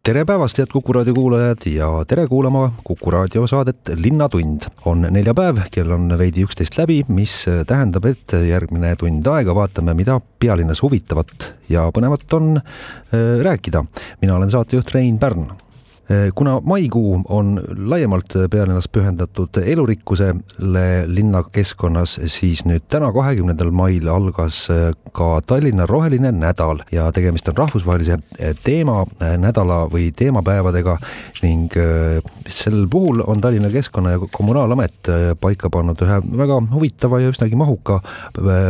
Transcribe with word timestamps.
Tere 0.00 0.22
päevast, 0.24 0.56
head 0.56 0.70
Kuku 0.72 0.94
raadio 0.96 1.12
kuulajad 1.14 1.66
ja 1.68 1.88
tere 2.08 2.24
kuulama 2.28 2.70
Kuku 2.84 3.10
raadio 3.10 3.46
saadet 3.46 3.90
Linnatund. 3.94 4.60
on 4.84 5.06
neljapäev, 5.10 5.58
kell 5.70 5.90
on 5.90 6.08
veidi 6.18 6.44
üksteist 6.46 6.78
läbi, 6.78 7.02
mis 7.08 7.44
tähendab, 7.66 8.06
et 8.08 8.32
järgmine 8.48 8.94
tund 8.96 9.26
aega 9.26 9.54
vaatame, 9.54 9.94
mida 9.94 10.20
pealinnas 10.40 10.80
huvitavat 10.82 11.52
ja 11.68 11.90
põnevat 11.92 12.24
on 12.32 12.56
äh, 12.56 13.42
rääkida. 13.44 13.84
mina 14.22 14.36
olen 14.36 14.50
saatejuht 14.50 14.94
Rein 14.94 15.18
Pärn 15.18 15.50
kuna 16.34 16.60
maikuu 16.64 17.22
on 17.28 17.60
laiemalt 17.86 18.34
pealinnas 18.50 18.88
pühendatud 18.88 19.60
elurikkusele 19.62 21.04
linnakeskkonnas, 21.06 22.16
siis 22.26 22.64
nüüd 22.66 22.88
täna, 22.90 23.12
kahekümnendal 23.14 23.70
mail 23.70 24.08
algas 24.10 24.64
eh, 24.74 24.88
ka 25.14 25.28
Tallinna 25.46 25.86
roheline 25.86 26.32
nädal 26.34 26.82
ja 26.92 27.06
tegemist 27.14 27.48
on 27.52 27.58
rahvusvahelise 27.60 28.18
eh, 28.38 28.56
teemanädala 28.64 29.84
või 29.92 30.08
teemapäevadega 30.16 30.96
ning 31.44 31.72
sel 32.50 32.82
puhul 32.90 33.22
on 33.26 33.40
Tallinna 33.40 33.70
Keskkonna 33.70 34.16
ja 34.16 34.20
Kommunaalamet 34.32 35.08
paika 35.40 35.70
pannud 35.70 36.02
ühe 36.04 36.18
väga 36.42 36.58
huvitava 36.74 37.20
ja 37.22 37.30
üsnagi 37.32 37.56
mahuka 37.56 38.00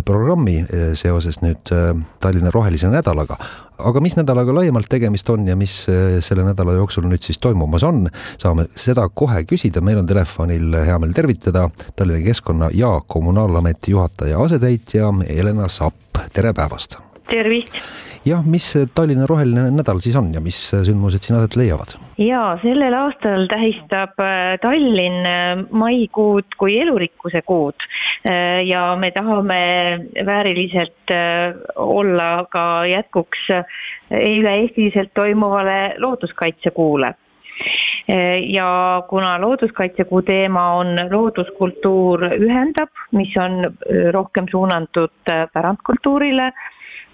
programmi 0.05 0.61
seoses 0.95 1.41
nüüd 1.43 1.73
Tallinna 2.21 2.53
rohelise 2.55 2.93
nädalaga 2.93 3.41
aga 3.85 4.03
mis 4.05 4.17
nädalaga 4.19 4.55
laiemalt 4.55 4.89
tegemist 4.91 5.29
on 5.33 5.47
ja 5.49 5.57
mis 5.59 5.83
äh, 5.91 6.19
selle 6.25 6.45
nädala 6.47 6.77
jooksul 6.79 7.07
nüüd 7.09 7.25
siis 7.27 7.41
toimumas 7.43 7.85
on, 7.87 8.07
saame 8.41 8.67
seda 8.79 9.09
kohe 9.09 9.45
küsida, 9.49 9.83
meil 9.85 10.03
on 10.03 10.09
telefonil 10.11 10.77
hea 10.87 10.99
meel 11.03 11.15
tervitada 11.17 11.69
Tallinna 11.97 12.25
Keskkonna 12.27 12.71
ja 12.77 12.93
Kommunaalameti 13.07 13.95
juhataja 13.97 14.41
asetäitja 14.43 15.13
Helena 15.29 15.69
Sapp, 15.69 16.23
tere 16.35 16.55
päevast! 16.57 16.99
tervist! 17.31 17.75
Jah, 18.27 18.43
mis 18.45 18.67
Tallinna 18.95 19.27
roheline 19.29 19.71
nädal 19.73 20.01
siis 20.05 20.17
on 20.19 20.29
ja 20.35 20.43
mis 20.45 20.59
sündmused 20.73 21.25
siin 21.25 21.39
aset 21.39 21.57
leiavad? 21.57 21.97
jaa, 22.21 22.53
sellel 22.63 22.97
aastal 22.97 23.47
tähistab 23.49 24.21
äh, 24.21 24.59
Tallinn 24.63 25.25
äh, 25.29 25.63
maikuud 25.71 26.57
kui 26.61 26.77
elurikkuse 26.83 27.43
kuud 27.49 27.81
äh, 28.29 28.61
ja 28.69 28.95
me 29.01 29.11
tahame 29.17 29.61
vääriliselt 30.27 31.15
olla 31.77 32.31
ka 32.53 32.85
jätkuks 32.91 33.49
üle-eestiliselt 34.11 35.15
toimuvale 35.15 35.97
looduskaitsekuule 35.99 37.15
ja 38.51 38.69
kuna 39.09 39.35
looduskaitsekuu 39.41 40.23
teema 40.27 40.63
on 40.81 40.97
looduskultuur 41.11 42.25
ühendab, 42.39 42.91
mis 43.13 43.35
on 43.39 43.69
rohkem 44.15 44.49
suunatud 44.51 45.33
pärandkultuurile 45.53 46.49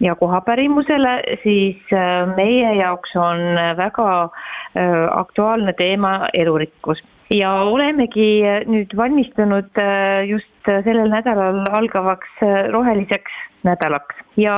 ja 0.01 0.15
kohapärimusele, 0.15 1.23
siis 1.43 1.93
äh, 1.93 2.29
meie 2.37 2.75
jaoks 2.81 3.17
on 3.17 3.43
väga 3.77 4.09
äh, 4.23 5.19
aktuaalne 5.19 5.73
teema 5.73 6.29
elurikkus 6.35 7.01
ja 7.35 7.53
olemegi 7.65 8.29
äh, 8.45 8.63
nüüd 8.69 8.93
valmistunud 8.97 9.81
just 10.29 10.71
sellel 10.85 11.11
nädalal 11.11 11.63
algavaks 11.73 12.41
roheliseks 12.75 13.33
nädalaks 13.67 14.19
ja 14.37 14.57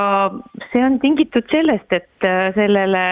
see 0.71 0.81
on 0.85 0.99
tingitud 0.99 1.45
sellest, 1.53 1.93
et 1.93 2.27
sellele 2.55 3.03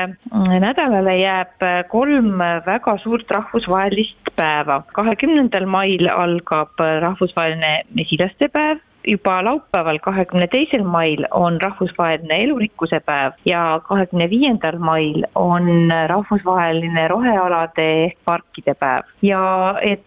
nädalale 0.61 1.13
jääb 1.21 1.63
kolm 1.89 2.41
väga 2.65 2.97
suurt 3.03 3.31
rahvusvahelist 3.31 4.33
päeva. 4.35 4.81
kahekümnendal 4.93 5.65
mail 5.65 6.09
algab 6.11 6.75
rahvusvaheline 7.05 7.71
mesilaste 7.95 8.49
päev, 8.53 8.81
juba 9.05 9.43
laupäeval, 9.43 9.99
kahekümne 10.03 10.47
teisel 10.51 10.83
mail 10.83 11.25
on 11.31 11.61
rahvusvaheline 11.61 12.43
elurikkuse 12.43 12.99
päev 13.05 13.37
ja 13.45 13.79
kahekümne 13.87 14.29
viiendal 14.29 14.79
mail 14.79 15.23
on 15.35 15.91
rahvusvaheline 16.07 17.07
rohealade 17.07 17.87
ehk 18.03 18.17
parkide 18.25 18.73
päev. 18.73 19.07
Ja 19.21 19.41
et 19.81 20.03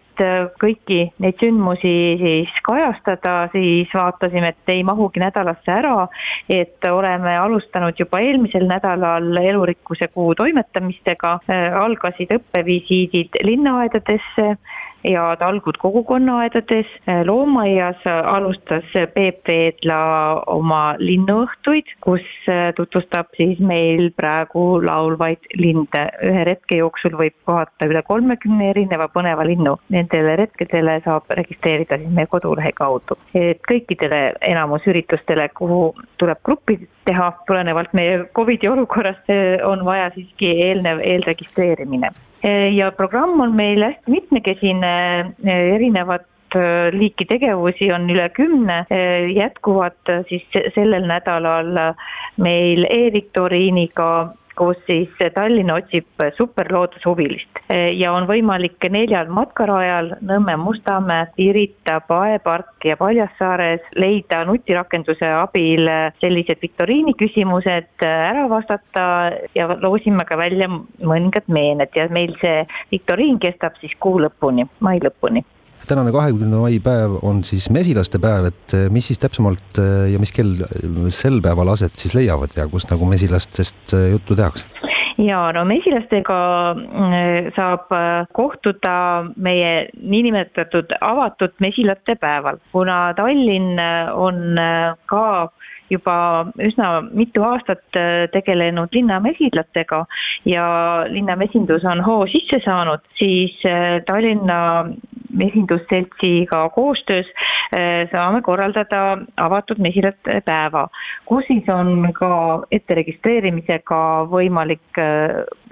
kõiki 0.61 0.99
neid 1.23 1.39
sündmusi 1.41 1.93
siis 2.19 2.51
kajastada, 2.67 3.47
siis 3.53 3.89
vaatasime, 3.95 4.51
et 4.53 4.73
ei 4.73 4.83
mahugi 4.85 5.21
nädalasse 5.23 5.71
ära, 5.73 6.07
et 6.49 6.85
oleme 6.91 7.37
alustanud 7.39 7.97
juba 7.99 8.19
eelmisel 8.21 8.67
nädalal 8.69 9.31
elurikkuse 9.41 10.11
kuu 10.13 10.35
toimetamistega, 10.35 11.39
algasid 11.81 12.35
õppevisiidid 12.37 13.41
linnaaedadesse 13.47 14.55
ja 15.03 15.35
talgud 15.39 15.77
kogukonnaaedades. 15.77 16.85
loomaaias 17.25 18.01
alustas 18.25 18.83
Peep 19.13 19.47
Veedla 19.47 20.43
oma 20.47 20.95
linnuõhtuid, 20.99 21.89
kus 22.01 22.25
tutvustab 22.75 23.31
siis 23.37 23.59
meil 23.59 24.11
praegu 24.17 24.81
laulvaid 24.85 25.49
linde. 25.57 26.03
ühe 26.23 26.43
retke 26.43 26.77
jooksul 26.77 27.17
võib 27.17 27.35
kohata 27.45 27.87
üle 27.89 28.01
kolmekümne 28.01 28.69
erineva 28.69 29.07
põneva 29.07 29.45
linnu. 29.47 29.77
Nendele 29.89 30.35
retkedele 30.35 31.01
saab 31.05 31.29
registreerida 31.29 31.97
siis 31.97 32.09
meie 32.09 32.27
kodulehe 32.27 32.71
kaudu. 32.71 33.17
et 33.33 33.61
kõikidele 33.69 34.33
enamusüritustele, 34.41 35.49
kuhu 35.49 35.93
tuleb 36.17 36.37
gruppi 36.43 36.79
teha, 37.05 37.31
tulenevalt 37.47 37.93
meie 37.97 38.25
Covidi 38.35 38.69
olukorrast, 38.69 39.31
on 39.65 39.85
vaja 39.85 40.09
siiski 40.15 40.51
eelnev 40.67 41.01
eelregistreerimine. 41.05 42.11
Ja 42.73 42.91
programm 42.97 43.39
on 43.41 43.55
meil 43.55 43.83
hästi 43.85 44.11
mitmekesine, 44.11 44.93
erinevat 45.45 46.25
äh, 46.57 46.89
liiki 46.93 47.27
tegevusi 47.29 47.91
on 47.93 48.09
üle 48.09 48.27
kümne, 48.33 48.79
äh, 48.89 49.29
jätkuvad 49.35 50.13
siis 50.29 50.47
sellel 50.75 51.05
nädalal 51.09 51.75
meil 52.41 52.87
e-viktoriiniga 52.89 54.09
kus 54.57 54.79
siis 54.87 55.11
Tallinn 55.35 55.71
otsib 55.73 56.23
superloodushuvilist. 56.37 57.61
Ja 57.97 58.13
on 58.13 58.27
võimalik 58.29 58.83
neljal 58.91 59.29
matkarajal 59.31 60.15
Nõmme, 60.21 60.57
Mustamäe, 60.59 61.27
Pirita, 61.35 61.99
Pae 62.07 62.39
park 62.43 62.85
ja 62.85 62.97
Paljassaares 62.99 63.85
leida 63.95 64.43
nutirakenduse 64.49 65.29
abil 65.41 65.87
sellised 66.23 66.61
viktoriini 66.61 67.15
küsimused 67.19 68.05
ära 68.07 68.47
vastata 68.51 69.05
ja 69.55 69.69
loosime 69.81 70.25
ka 70.27 70.37
välja 70.39 70.69
mõningad 70.71 71.47
meened. 71.47 71.95
Ja 71.95 72.09
meil 72.11 72.35
see 72.41 72.65
viktoriin 72.91 73.39
kestab 73.41 73.79
siis 73.81 73.95
kuu 73.99 74.19
lõpuni, 74.21 74.67
mai 74.79 74.99
lõpuni 75.03 75.45
tänane 75.91 76.11
kahekümne 76.15 76.61
mai 76.61 76.79
päev 76.83 77.17
on 77.27 77.43
siis 77.47 77.67
mesilaste 77.73 78.19
päev, 78.23 78.47
et 78.51 78.75
eh, 78.77 78.87
mis 78.93 79.09
siis 79.11 79.19
täpsemalt 79.19 79.79
eh, 79.81 80.07
ja 80.13 80.21
mis 80.23 80.31
kell 80.35 80.63
sel 81.11 81.41
päeval 81.43 81.73
aset 81.73 81.99
siis 81.99 82.15
leiavad 82.15 82.55
ja 82.55 82.67
kus 82.71 82.87
nagu 82.91 83.07
mesilastest 83.09 83.95
eh, 83.97 84.11
juttu 84.15 84.37
tehakse? 84.39 84.65
ja 85.21 85.41
no 85.53 85.65
mesilastega 85.67 86.37
saab 87.53 87.91
kohtuda 88.33 88.93
meie 89.35 89.73
niinimetatud 89.99 90.95
avatud 91.03 91.53
mesilate 91.61 92.15
päeval, 92.17 92.57
kuna 92.71 93.11
Tallinn 93.17 93.77
on 94.15 94.55
ka 95.11 95.25
juba 95.91 96.15
üsna 96.63 96.91
mitu 97.11 97.43
aastat 97.43 97.99
äh, 97.99 98.27
tegelenud 98.33 98.93
linnamesidlatega 98.95 100.05
ja 100.47 100.65
linnamesindus 101.11 101.85
on 101.85 102.03
hoo 102.05 102.25
sisse 102.31 102.61
saanud, 102.65 103.03
siis 103.19 103.57
äh, 103.67 103.99
Tallinna 104.07 104.61
mesindusseltsiga 105.41 106.63
koostöös 106.75 107.27
äh, 107.27 108.07
saame 108.11 108.41
korraldada 108.41 109.17
avatud 109.37 109.79
mesilate 109.83 110.41
päeva, 110.47 110.87
kus 111.25 111.47
siis 111.47 111.67
on 111.71 112.07
ka 112.15 112.31
etteregistreerimisega 112.71 114.01
võimalik 114.31 114.99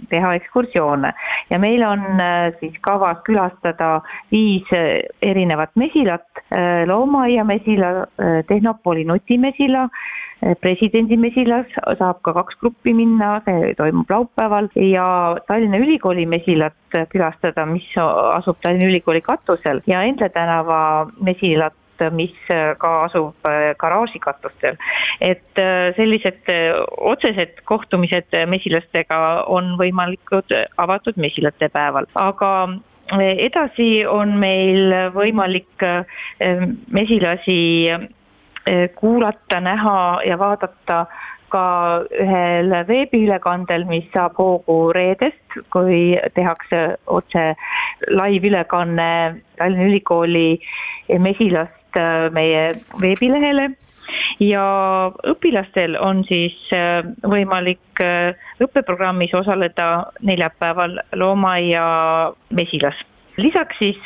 teha 0.09 0.33
ekskursioone. 0.39 1.11
Ja 1.51 1.59
meil 1.59 1.83
on 1.83 2.21
siis 2.59 2.75
kavas 2.85 3.19
külastada 3.27 3.99
viis 4.31 4.67
erinevat 5.21 5.75
mesilat, 5.75 6.25
loomaaia 6.87 7.43
mesila, 7.43 7.91
Tehnopoli 8.47 9.03
nutimesila, 9.05 9.87
presidendi 10.61 11.17
mesilas 11.19 11.67
saab 11.99 12.21
ka 12.23 12.33
kaks 12.37 12.59
gruppi 12.61 12.93
minna, 12.95 13.39
see 13.45 13.73
toimub 13.79 14.09
laupäeval. 14.11 14.69
Ja 14.79 15.37
Tallinna 15.47 15.81
Ülikooli 15.81 16.25
mesilat 16.29 16.77
külastada, 17.11 17.65
mis 17.65 17.87
asub 17.97 18.59
Tallinna 18.63 18.89
Ülikooli 18.89 19.21
katusel. 19.21 19.83
Ja 19.87 20.03
Endle 20.07 20.29
tänava 20.29 21.09
mesilat 21.21 21.75
mis 22.15 22.35
ka 22.79 22.89
asub 23.03 23.47
garaaži 23.77 24.19
katustel. 24.23 24.77
et 25.19 25.59
sellised 25.97 26.47
otsesed 26.97 27.59
kohtumised 27.67 28.37
mesilastega 28.47 29.43
on 29.51 29.73
võimalikud 29.75 30.53
avatud 30.77 31.19
mesilate 31.19 31.67
päeval, 31.67 32.07
aga 32.15 32.69
edasi 33.19 34.05
on 34.07 34.37
meil 34.39 34.95
võimalik 35.11 35.83
mesilasi 36.87 37.59
Eh, 37.99 38.07
kuulata, 38.95 39.59
näha 39.59 40.21
ja 40.27 40.37
vaadata 40.39 41.05
ka 41.53 41.65
ühel 42.13 42.71
veebiülekandel, 42.87 43.85
mis 43.89 44.07
saab 44.13 44.37
hoogu 44.39 44.77
reedest, 44.95 45.59
kui 45.73 46.17
tehakse 46.37 46.81
otse 47.07 47.45
laivülekanne 48.09 49.11
Tallinna 49.57 49.89
Ülikooli 49.89 50.59
mesilast 51.19 51.99
äh, 51.99 52.29
meie 52.33 52.71
veebilehele 53.01 53.69
ja 54.41 54.65
õpilastel 55.33 55.97
on 56.01 56.23
siis 56.29 56.55
äh, 56.75 57.01
võimalik 57.25 58.03
õppeprogrammis 58.63 59.33
osaleda 59.35 59.89
neljapäeval 60.23 60.99
loomaaia 61.19 61.83
mesilas. 62.55 62.95
lisaks 63.37 63.77
siis 63.79 63.99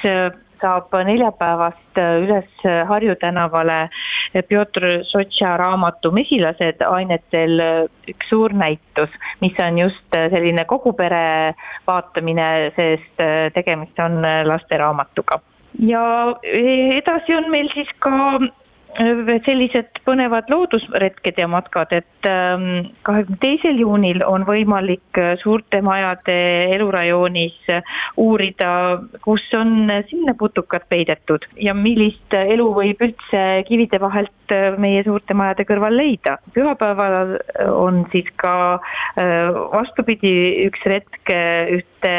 saab 0.62 0.94
neljapäevast 1.06 2.00
üles 2.00 2.66
Harju 2.88 3.16
tänavale 3.22 3.90
Pjotr 4.34 5.04
Sotša 5.10 5.58
raamatu 5.62 6.12
Mesilased 6.16 6.82
ainetel 6.88 7.62
üks 8.10 8.30
suur 8.30 8.54
näitus, 8.58 9.14
mis 9.42 9.58
on 9.62 9.78
just 9.78 10.18
selline 10.34 10.66
kogu 10.70 10.94
pere 10.98 11.54
vaatamine, 11.88 12.72
sest 12.76 13.24
tegemist 13.54 14.00
on 14.00 14.22
lasteraamatuga. 14.50 15.40
ja 15.80 16.04
edasi 16.98 17.36
on 17.36 17.50
meil 17.52 17.70
siis 17.74 17.90
ka 18.00 18.14
sellised 19.46 20.00
põnevad 20.06 20.50
loodusretked 20.52 21.38
ja 21.38 21.48
matkad, 21.48 21.92
et 21.96 22.28
ähm, 22.30 22.94
kahekümne 23.08 23.40
teisel 23.42 23.80
juunil 23.82 24.24
on 24.26 24.46
võimalik 24.48 25.20
äh, 25.20 25.34
suurte 25.42 25.82
majade 25.82 26.36
elurajoonis 26.76 27.58
uurida, 28.18 29.02
kus 29.26 29.46
on 29.58 29.92
sinneputukad 30.10 30.88
peidetud 30.90 31.46
ja 31.58 31.74
millist 31.74 32.34
elu 32.38 32.70
võib 32.76 33.02
üldse 33.02 33.44
kivide 33.68 34.00
vahelt 34.04 34.56
äh, 34.56 34.78
meie 34.78 35.04
suurte 35.04 35.34
majade 35.34 35.66
kõrval 35.70 35.98
leida. 35.98 36.38
pühapäeval 36.54 37.38
on 37.74 38.06
siis 38.12 38.30
ka 38.38 38.56
äh, 38.76 39.54
vastupidi 39.74 40.68
üks 40.68 40.86
retk 40.90 41.34
ühte 41.74 42.14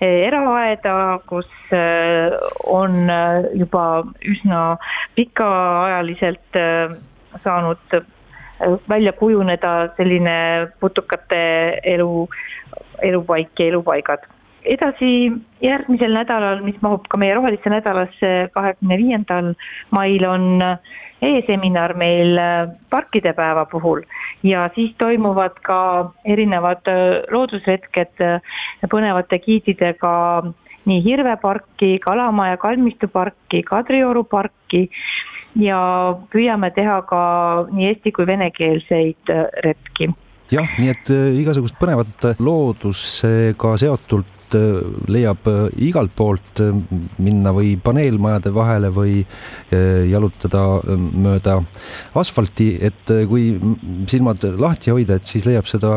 eraaeda, 0.00 1.20
kus 1.26 1.48
äh, 1.72 2.32
on 2.64 3.10
äh, 3.10 3.46
juba 3.54 4.04
üsna 4.24 4.76
pikaajaliselt 5.14 6.56
äh, 6.56 6.96
saanud 7.44 8.02
välja 8.88 9.12
kujuneda 9.12 9.88
selline 9.96 10.68
putukate 10.80 11.80
elu, 11.84 12.28
elupaik 13.02 13.58
ja 13.58 13.66
elupaigad. 13.66 14.24
Edasi 14.66 15.32
järgmisel 15.62 16.14
nädalal, 16.16 16.62
mis 16.66 16.76
mahub 16.82 17.06
ka 17.08 17.18
meie 17.20 17.34
rohelisse 17.34 17.70
nädalasse, 17.70 18.32
kahekümne 18.54 18.98
viiendal 19.00 19.52
mail 19.94 20.24
on 20.28 20.62
e-seminar 21.22 21.94
meil 21.96 22.38
parkide 22.90 23.32
päeva 23.36 23.64
puhul. 23.70 24.02
Ja 24.42 24.68
siis 24.74 24.92
toimuvad 24.98 25.56
ka 25.64 26.12
erinevad 26.24 26.86
äh, 26.90 27.24
loodusretked 27.32 28.20
äh, 28.20 28.40
põnevate 28.90 29.40
giididega 29.42 30.12
nii 30.86 31.00
Hirve 31.02 31.34
parki, 31.42 31.96
Kalamaja 32.04 32.56
kalmistuparki, 32.62 33.62
Kadrioru 33.66 34.24
parki. 34.24 34.86
Ja 35.56 35.80
püüame 36.30 36.70
teha 36.76 37.00
ka 37.08 37.20
nii 37.72 37.88
eesti 37.90 38.12
kui 38.12 38.28
venekeelseid 38.28 39.32
äh, 39.32 39.46
retki. 39.64 40.12
Jah, 40.52 40.76
nii 40.78 40.92
et 40.92 41.08
igasugust 41.40 41.74
põnevat 41.80 42.28
loodusega 42.38 43.72
seotult 43.80 44.45
Äh, 44.54 44.82
leiab 45.10 45.46
äh, 45.46 45.66
igalt 45.82 46.12
poolt 46.14 46.60
äh, 46.62 46.70
minna 47.18 47.50
või 47.54 47.74
paneelmajade 47.82 48.52
vahele 48.54 48.92
või 48.94 49.24
jalutada 49.66 50.60
mööda 50.86 51.56
asfalti, 52.14 52.68
et 52.86 53.10
kui 53.26 53.56
silmad 54.06 54.44
lahti 54.60 54.92
hoida, 54.94 55.16
et 55.18 55.26
siis 55.26 55.42
leiab 55.46 55.66
seda 55.66 55.90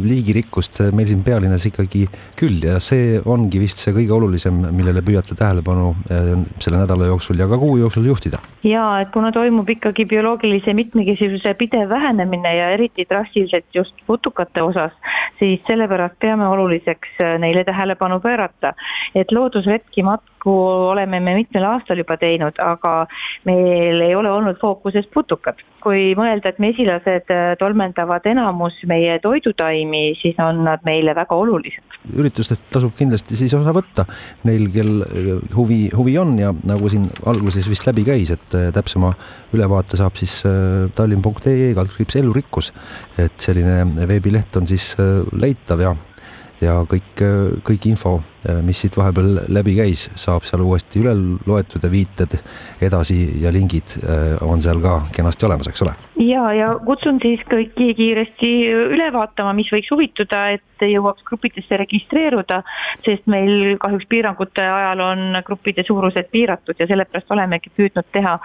liigirikkust 0.00 0.80
meil 0.96 1.10
siin 1.10 1.20
pealinnas 1.26 1.66
ikkagi 1.68 2.06
küll 2.38 2.64
ja 2.64 2.78
see 2.82 3.18
ongi 3.20 3.60
vist 3.60 3.82
see 3.82 3.92
kõige 3.98 4.14
olulisem, 4.16 4.62
millele 4.72 5.02
püüate 5.04 5.36
tähelepanu 5.36 5.90
selle 6.08 6.80
nädala 6.80 7.10
jooksul 7.10 7.42
ja 7.42 7.50
ka 7.50 7.60
kuu 7.60 7.76
jooksul 7.82 8.08
juhtida. 8.08 8.40
ja 8.64 8.86
et 9.02 9.12
kuna 9.12 9.28
toimub 9.36 9.68
ikkagi 9.76 10.08
bioloogilise 10.08 10.72
mitmekesisuse 10.80 11.52
pidev 11.60 11.92
vähenemine 11.92 12.54
ja 12.56 12.70
eriti 12.78 13.04
drastiliselt 13.10 13.68
just 13.76 13.94
putukate 14.06 14.64
osas, 14.64 14.96
siis 15.38 15.60
sellepärast 15.68 16.16
peame 16.18 16.48
oluliseks 16.48 17.20
neile 17.50 17.64
tähelepanu 17.64 18.20
pöörata. 18.20 18.74
et 19.14 19.32
loodusretki 19.32 20.02
matku 20.06 20.52
oleme 20.92 21.18
me 21.20 21.34
mitmel 21.34 21.64
aastal 21.66 21.98
juba 21.98 22.16
teinud, 22.16 22.54
aga 22.62 23.06
meil 23.44 24.00
ei 24.04 24.14
ole 24.14 24.30
olnud 24.30 24.58
fookuses 24.60 25.08
putukad. 25.14 25.58
kui 25.80 26.12
mõelda, 26.12 26.50
et 26.52 26.58
mesilased 26.60 27.30
äh, 27.32 27.54
tolmeldavad 27.58 28.26
enamus 28.28 28.76
meie 28.86 29.14
toidutaimi, 29.24 30.12
siis 30.20 30.36
on 30.44 30.60
nad 30.66 30.84
meile 30.84 31.14
väga 31.16 31.34
olulised. 31.34 31.82
üritustest 32.16 32.68
tasub 32.72 32.92
kindlasti 32.96 33.36
siis 33.36 33.54
osa 33.56 33.72
võtta, 33.74 34.04
neil, 34.44 34.68
kel 34.74 34.92
äh, 35.06 35.30
huvi, 35.56 35.80
huvi 35.96 36.18
on 36.20 36.36
ja 36.38 36.52
nagu 36.52 36.92
siin 36.92 37.08
alguses 37.26 37.68
vist 37.68 37.88
läbi 37.88 38.04
käis, 38.06 38.30
et 38.36 38.58
äh, 38.58 38.68
täpsema 38.76 39.14
ülevaate 39.56 39.98
saab 39.98 40.20
siis 40.20 40.42
tallinn.ee 40.94 41.72
kaldkriips 41.74 42.20
elurikkus, 42.20 42.70
et 43.18 43.34
selline 43.42 44.06
veebileht 44.06 44.60
on 44.60 44.68
siis 44.70 44.92
leitav 45.34 45.82
ja 45.82 45.96
ja 46.60 46.80
kõik, 46.88 47.22
kõik 47.66 47.86
info, 47.90 48.18
mis 48.64 48.80
siit 48.80 48.96
vahepeal 48.96 49.42
läbi 49.52 49.74
käis, 49.76 50.06
saab 50.16 50.46
seal 50.48 50.62
uuesti 50.64 51.02
üle 51.02 51.12
loetud 51.46 51.82
ja 51.84 51.90
viited 51.92 52.38
edasi 52.82 53.42
ja 53.42 53.52
lingid 53.52 53.96
äh, 54.00 54.38
on 54.42 54.62
seal 54.62 54.80
ka 54.80 55.00
kenasti 55.14 55.46
olemas, 55.46 55.68
eks 55.68 55.82
ole? 55.84 55.94
ja, 56.24 56.46
ja 56.56 56.72
kutsun 56.84 57.20
siis 57.22 57.42
kõiki 57.50 57.92
kiiresti 57.96 58.50
üle 58.94 59.10
vaatama, 59.12 59.52
mis 59.56 59.70
võiks 59.72 59.90
huvituda, 59.92 60.46
et 60.56 60.84
jõuaks 60.88 61.24
gruppidesse 61.28 61.76
registreeruda, 61.76 62.62
sest 63.04 63.26
meil 63.28 63.76
kahjuks 63.80 64.08
piirangute 64.08 64.64
ajal 64.64 65.02
on 65.04 65.40
gruppide 65.44 65.84
suurused 65.86 66.30
piiratud 66.32 66.80
ja 66.80 66.88
sellepärast 66.88 67.32
olemegi 67.36 67.72
püüdnud 67.76 68.08
teha 68.16 68.38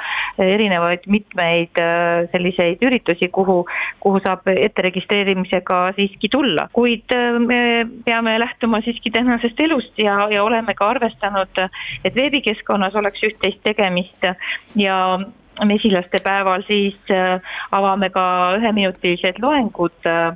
erinevaid 0.43 1.07
mitmeid 1.07 1.79
äh, 1.79 2.27
selliseid 2.33 2.83
üritusi, 2.83 3.29
kuhu, 3.31 3.61
kuhu 4.03 4.21
saab 4.25 4.47
etteregistreerimisega 4.51 5.79
siiski 5.95 6.31
tulla, 6.31 6.67
kuid 6.75 7.15
äh, 7.15 7.39
me 7.39 7.61
peame 8.05 8.35
lähtuma 8.43 8.81
siiski 8.83 9.13
tänasest 9.15 9.59
elust 9.63 9.84
ja, 9.97 10.27
ja 10.31 10.43
oleme 10.43 10.73
ka 10.73 10.89
arvestanud, 10.95 11.61
et 12.03 12.15
veebikeskkonnas 12.15 12.95
oleks 12.95 13.23
üht-teist 13.23 13.61
tegemist. 13.63 14.27
Ja 14.75 15.19
mesilaste 15.65 16.19
päeval 16.23 16.65
siis 16.67 16.97
äh, 17.11 17.39
avame 17.71 18.09
ka 18.09 18.25
üheminutilised 18.59 19.39
loengud 19.43 20.09
äh, 20.09 20.35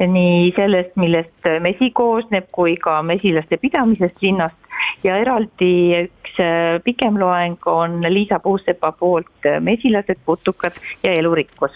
nii 0.00 0.52
sellest, 0.56 0.94
millest 0.96 1.48
mesi 1.60 1.90
koosneb, 1.90 2.46
kui 2.54 2.76
ka 2.80 3.00
mesilaste 3.02 3.58
pidamisest 3.60 4.22
linnast. 4.22 4.56
Ja 5.04 5.16
eraldi 5.20 6.08
üks 6.30 6.40
äh, 6.40 6.80
pikem 6.84 7.18
loeng 7.18 7.58
on 7.66 8.00
Liisa 8.08 8.38
Puusepa 8.40 8.92
poolt 8.92 9.26
Mesilased, 9.60 10.18
putukad 10.26 10.72
ja 11.02 11.12
elurikkus. 11.12 11.70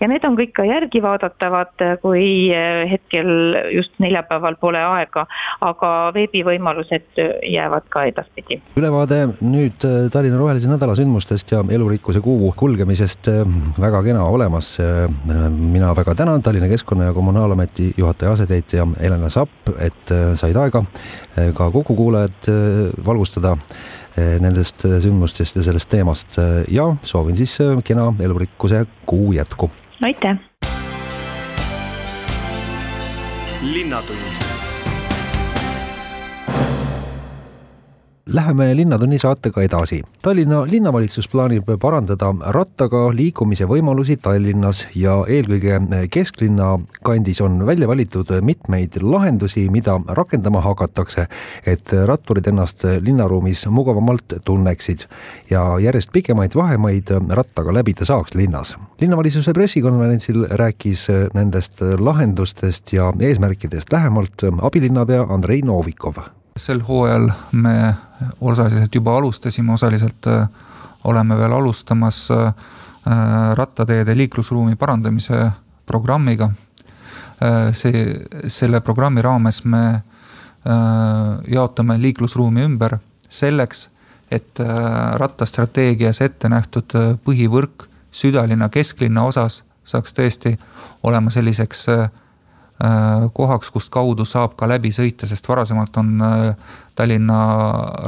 ja 0.00 0.08
need 0.08 0.24
on 0.24 0.36
kõik 0.36 0.52
ka 0.56 0.64
järgi 0.64 1.02
vaadatavad, 1.02 1.74
kui 2.02 2.50
hetkel 2.90 3.28
just 3.72 3.92
neljapäeval 4.02 4.56
pole 4.60 4.80
aega, 4.82 5.26
aga 5.60 5.90
veebivõimalused 6.14 7.20
jäävad 7.54 7.86
ka 7.92 8.04
edaspidi. 8.10 8.60
ülevaade 8.76 9.20
nüüd 9.40 9.86
äh, 9.86 10.10
Tallinna 10.12 10.38
Rohelise 10.40 10.70
Nädala 10.70 10.96
sündmustest 10.98 11.52
ja 11.54 11.62
elurikkuse 11.70 12.20
kuu 12.24 12.52
kulgemisest 12.56 13.28
äh, 13.32 13.42
väga 13.80 14.02
kena 14.02 14.24
olemas. 14.24 14.74
Äh, 14.80 15.06
mina 15.50 15.92
väga 15.96 16.14
tänan 16.14 16.42
Tallinna 16.42 16.68
Keskkonna 16.68 17.10
ja 17.10 17.12
Kommunaalameti 17.12 17.92
juhataja 17.96 18.32
asetäitja 18.32 18.86
Helena 19.00 19.30
Sapp, 19.30 19.72
et 19.78 20.14
said 20.34 20.56
aega 20.56 20.84
ka 21.54 21.70
Kuku 21.72 21.94
kuulajad 21.96 22.48
valgustada 23.06 23.56
nendest 24.16 24.84
sündmustest 24.84 25.56
ja 25.56 25.62
sellest 25.62 25.88
teemast 25.90 26.36
ja 26.68 26.88
soovin 27.04 27.36
siis 27.36 27.58
kena 27.84 28.12
elurikkuse 28.20 28.84
kuu 29.06 29.32
jätku. 29.32 29.70
aitäh. 30.04 30.36
linnatund 33.62 34.51
Läheme 38.26 38.76
Linnatunni 38.76 39.18
saatega 39.18 39.62
edasi. 39.66 39.96
Tallinna 40.22 40.60
linnavalitsus 40.70 41.26
plaanib 41.28 41.66
parandada 41.82 42.28
rattaga 42.54 43.08
liikumise 43.10 43.66
võimalusi 43.66 44.14
Tallinnas 44.22 44.84
ja 44.94 45.16
eelkõige 45.26 45.80
kesklinna 46.14 46.68
kandis 47.02 47.40
on 47.42 47.64
välja 47.66 47.88
valitud 47.90 48.30
mitmeid 48.46 49.00
lahendusi, 49.02 49.64
mida 49.74 49.96
rakendama 50.06 50.60
hakatakse, 50.62 51.26
et 51.66 51.94
ratturid 52.06 52.46
ennast 52.46 52.84
linnaruumis 53.00 53.66
mugavamalt 53.66 54.36
tunneksid 54.44 55.08
ja 55.50 55.64
järjest 55.82 56.12
pikemaid 56.14 56.54
vahemaid 56.54 57.10
rattaga 57.28 57.74
läbida 57.74 58.06
saaks 58.06 58.36
linnas. 58.38 58.76
linnavalitsuse 59.00 59.52
pressikonverentsil 59.52 60.46
rääkis 60.50 61.08
nendest 61.34 61.82
lahendustest 61.98 62.92
ja 62.92 63.12
eesmärkidest 63.20 63.92
lähemalt 63.92 64.46
abilinnapea 64.62 65.26
Andrei 65.28 65.62
Novikov 65.62 66.22
sel 66.56 66.82
hooajal 66.88 67.30
me 67.52 67.94
osaliselt 68.40 68.94
juba 68.94 69.16
alustasime, 69.16 69.72
osaliselt 69.72 70.26
äh, 70.26 70.48
oleme 71.04 71.36
veel 71.36 71.52
alustamas 71.52 72.28
äh, 72.30 72.52
rattateede 73.54 74.16
liiklusruumi 74.16 74.76
parandamise 74.76 75.50
programmiga. 75.86 76.50
see, 77.74 78.02
selle 78.46 78.80
programmi 78.80 79.22
raames 79.22 79.64
me 79.64 80.02
jaotame 81.50 81.96
liiklusruumi 81.98 82.62
ümber 82.62 82.94
selleks, 83.28 83.88
et 84.30 84.60
rattastrateegias 85.18 86.20
ette 86.22 86.48
nähtud 86.48 86.94
põhivõrk 87.26 87.88
südalinna, 88.14 88.68
kesklinna 88.68 89.24
osas 89.26 89.64
saaks 89.84 90.14
tõesti 90.14 90.56
olema 91.02 91.30
selliseks 91.30 91.86
äh, 91.88 92.02
äh, 92.02 92.10
kohaks, 93.32 93.70
kust 93.70 93.90
kaudu 93.94 94.24
saab 94.24 94.56
ka 94.58 94.68
läbi 94.68 94.90
sõita, 94.90 95.26
sest 95.30 95.48
varasemalt 95.48 95.96
on 96.00 96.16
äh, 96.22 96.40
Tallinna 96.98 97.42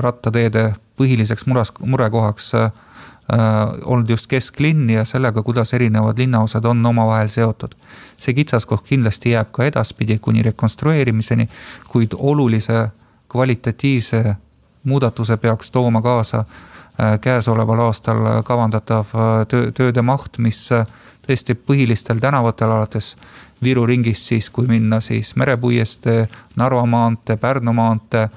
rattateede 0.02 0.72
põhiliseks 0.98 1.46
muras, 1.46 1.72
murekohaks 1.80 2.52
olnud 3.84 4.10
just 4.12 4.26
kesklinn 4.28 4.90
ja 4.90 5.04
sellega, 5.08 5.42
kuidas 5.42 5.72
erinevad 5.74 6.18
linnaosad 6.20 6.64
on 6.68 6.86
omavahel 6.86 7.30
seotud. 7.32 7.72
see 8.20 8.34
kitsaskoht 8.34 8.84
kindlasti 8.84 9.30
jääb 9.30 9.48
ka 9.52 9.64
edaspidi 9.64 10.18
kuni 10.18 10.42
rekonstrueerimiseni, 10.42 11.48
kuid 11.88 12.12
olulise 12.18 12.88
kvalitatiivse 13.28 14.36
muudatuse 14.84 15.36
peaks 15.36 15.70
tooma 15.70 16.02
kaasa 16.02 16.44
käesoleval 17.20 17.80
aastal 17.80 18.42
kavandatav 18.42 19.06
töö, 19.48 19.72
tööde 19.72 20.02
maht, 20.02 20.38
mis 20.38 20.68
tõesti 21.26 21.54
põhilistel 21.54 22.20
tänavatel 22.22 22.70
alates 22.70 23.14
Viru 23.64 23.86
ringist 23.86 24.28
siis, 24.28 24.50
kui 24.50 24.66
minna 24.68 25.00
siis 25.00 25.34
Merepuiestee, 25.36 26.28
Narva 26.56 26.86
maantee, 26.86 27.36
Pärnu 27.36 27.72
maantee. 27.72 28.28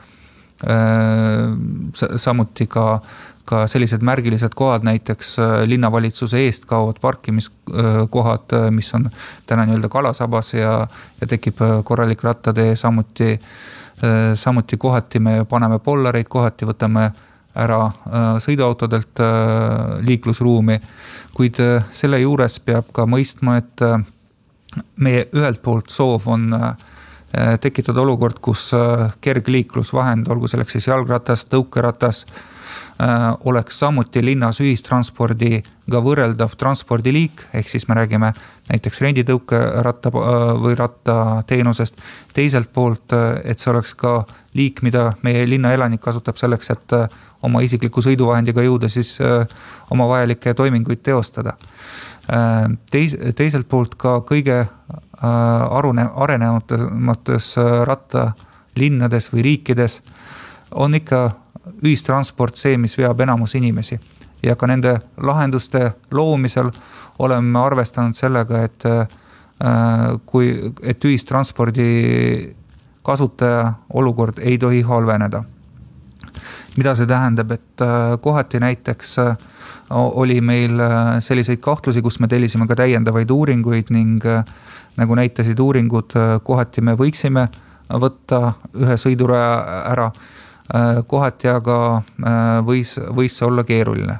Äh, 0.63 2.15
samuti 2.15 2.65
ka, 2.67 2.99
ka 3.45 3.67
sellised 3.69 4.01
märgilised 4.01 4.55
kohad, 4.57 4.87
näiteks 4.87 5.35
äh, 5.39 5.51
linnavalitsuse 5.69 6.39
eest 6.45 6.65
kaovad 6.65 6.97
parkimiskohad, 7.01 8.55
äh, 8.57 8.71
mis 8.73 8.89
on 8.97 9.09
täna 9.45 9.67
nii-öelda 9.67 9.89
kalasabas 9.89 10.53
ja, 10.53 10.79
ja 11.21 11.27
tekib 11.27 11.61
korralik 11.83 12.23
rattatee, 12.23 12.75
samuti, 12.75 13.37
samuti 14.35 14.77
kohati 14.77 15.19
me 15.19 15.45
paneme 15.49 15.79
pollareid, 15.79 16.25
kohati 16.29 16.65
võtame 16.65 17.11
ära 17.57 17.79
äh, 17.87 18.27
sõiduautodelt 18.43 19.21
äh, 19.23 19.97
liiklusruumi. 20.05 20.79
kuid 21.37 21.59
äh, 21.61 21.85
selle 21.91 22.19
juures 22.21 22.59
peab 22.59 22.91
ka 22.93 23.05
mõistma, 23.09 23.57
et 23.61 23.83
meie 24.97 25.27
ühelt 25.33 25.61
poolt 25.63 25.89
soov 25.89 26.27
on 26.29 26.51
tekitada 27.61 28.01
olukord, 28.01 28.37
kus 28.41 28.69
kergliiklusvahend, 29.21 30.29
olgu 30.31 30.47
selleks 30.47 30.77
siis 30.77 30.87
jalgratas, 30.87 31.43
tõukeratas 31.49 32.23
oleks 33.45 33.79
samuti 33.79 34.23
linnas 34.25 34.57
ühistranspordiga 34.63 35.99
võrreldav 36.01 36.55
transpordiliik, 36.57 37.43
ehk 37.53 37.69
siis 37.69 37.85
me 37.87 37.95
räägime 37.99 38.31
näiteks 38.71 39.01
renditõukeratta 39.05 40.09
äh, 40.09 40.47
või 40.63 40.75
rattateenusest. 40.75 42.01
teiselt 42.33 42.73
poolt, 42.73 43.13
äh, 43.13 43.41
et 43.43 43.59
see 43.59 43.71
oleks 43.71 43.93
ka 43.95 44.23
liik, 44.53 44.81
mida 44.81 45.11
meie 45.21 45.45
linna 45.49 45.73
elanik 45.73 46.01
kasutab 46.01 46.37
selleks, 46.37 46.69
et 46.73 46.97
oma 47.45 47.61
isikliku 47.61 48.01
sõiduvahendiga 48.01 48.63
jõuda 48.65 48.89
siis 48.89 49.19
oma 49.93 50.07
vajalikke 50.09 50.53
toiminguid 50.57 51.03
teostada. 51.05 51.53
Teis-, 52.91 53.13
teiselt 53.37 53.67
poolt 53.69 53.93
ka 53.95 54.15
kõige 54.25 54.63
arune-, 55.21 56.09
arenenumates 56.15 57.53
rattalinnades 57.85 59.29
või 59.33 59.45
riikides 59.51 60.01
on 60.71 60.97
ikka 60.97 61.29
ühistransport 61.83 62.57
see, 62.57 62.77
mis 62.77 62.97
veab 62.97 63.21
enamus 63.21 63.55
inimesi. 63.55 63.99
ja 64.43 64.55
ka 64.55 64.67
nende 64.67 64.99
lahenduste 65.17 65.91
loomisel 66.11 66.69
oleme 67.19 67.59
arvestanud 67.59 68.15
sellega, 68.15 68.61
et 68.63 68.85
äh, 68.85 69.07
kui, 70.25 70.73
et 70.83 71.05
ühistranspordi 71.05 72.55
kasutaja 73.03 73.73
olukord 73.93 74.37
ei 74.39 74.57
tohi 74.57 74.81
halveneda. 74.81 75.43
mida 76.77 76.93
see 76.95 77.07
tähendab, 77.09 77.51
et 77.51 77.81
äh, 77.81 78.19
kohati 78.21 78.59
näiteks 78.59 79.19
äh, 79.19 79.37
oli 79.89 80.41
meil 80.41 80.77
selliseid 81.19 81.57
kahtlusi, 81.57 82.01
kus 82.01 82.19
me 82.19 82.27
tellisime 82.27 82.67
ka 82.67 82.75
täiendavaid 82.75 83.31
uuringuid 83.31 83.89
ning 83.89 84.23
nagu 84.97 85.15
näitasid 85.15 85.59
uuringud, 85.59 86.13
kohati 86.43 86.81
me 86.81 86.93
võiksime 86.93 87.47
võtta 87.89 88.53
ühe 88.75 88.97
sõiduraja 88.99 89.53
ära 89.91 90.11
kohati 91.07 91.47
aga 91.47 91.77
äh, 91.97 92.59
võis, 92.65 92.97
võis 93.15 93.37
see 93.37 93.47
olla 93.47 93.63
keeruline. 93.67 94.19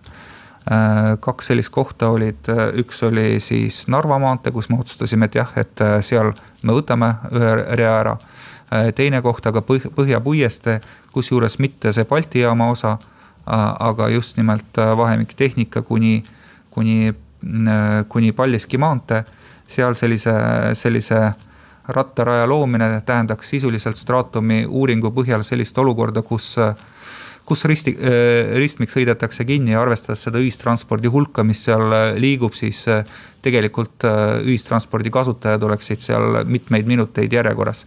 Äh, 0.67 1.15
kaks 1.23 1.51
sellist 1.51 1.71
kohta 1.75 2.09
olid, 2.15 2.47
üks 2.79 3.03
oli 3.07 3.39
siis 3.43 3.85
Narva 3.91 4.19
maantee, 4.19 4.53
kus 4.55 4.69
me 4.69 4.79
otsustasime, 4.79 5.27
et 5.27 5.35
jah, 5.39 5.51
et 5.59 5.83
seal 6.05 6.33
me 6.63 6.75
võtame 6.75 7.13
ühe 7.31 7.53
rea 7.79 7.93
ära. 7.99 8.17
teine 8.95 9.21
koht 9.23 9.45
aga 9.47 9.61
Põh-, 9.63 9.91
Põhja-Puiestee, 9.95 10.81
kusjuures 11.11 11.59
mitte 11.59 11.93
see 11.95 12.03
Balti 12.05 12.41
jaama 12.41 12.67
osa, 12.71 12.97
aga 13.45 14.09
just 14.11 14.37
nimelt 14.37 14.75
vahemik 14.75 15.33
Tehnika 15.33 15.81
kuni, 15.81 16.23
kuni, 16.69 17.13
kuni 18.09 18.31
Paldiski 18.31 18.77
maantee. 18.77 19.23
seal 19.67 19.95
sellise, 19.95 20.33
sellise 20.73 21.33
rattaraja 21.87 22.47
loomine 22.49 23.01
tähendaks 23.05 23.49
sisuliselt 23.49 23.97
Stratumi 23.97 24.65
uuringu 24.65 25.11
põhjal 25.15 25.43
sellist 25.47 25.77
olukorda, 25.77 26.21
kus 26.21 26.55
kus 27.47 27.63
risti, 27.63 27.93
ristmik 28.59 28.91
sõidetakse 28.91 29.45
kinni 29.47 29.71
ja 29.71 29.79
arvestades 29.79 30.25
seda 30.25 30.41
ühistranspordi 30.43 31.07
hulka, 31.07 31.45
mis 31.47 31.61
seal 31.63 31.85
liigub, 32.19 32.51
siis 32.51 32.81
tegelikult 33.41 34.03
ühistranspordi 34.43 35.13
kasutajad 35.15 35.63
oleksid 35.63 36.03
seal 36.03 36.41
mitmeid 36.43 36.89
minuteid 36.89 37.31
järjekorras 37.31 37.85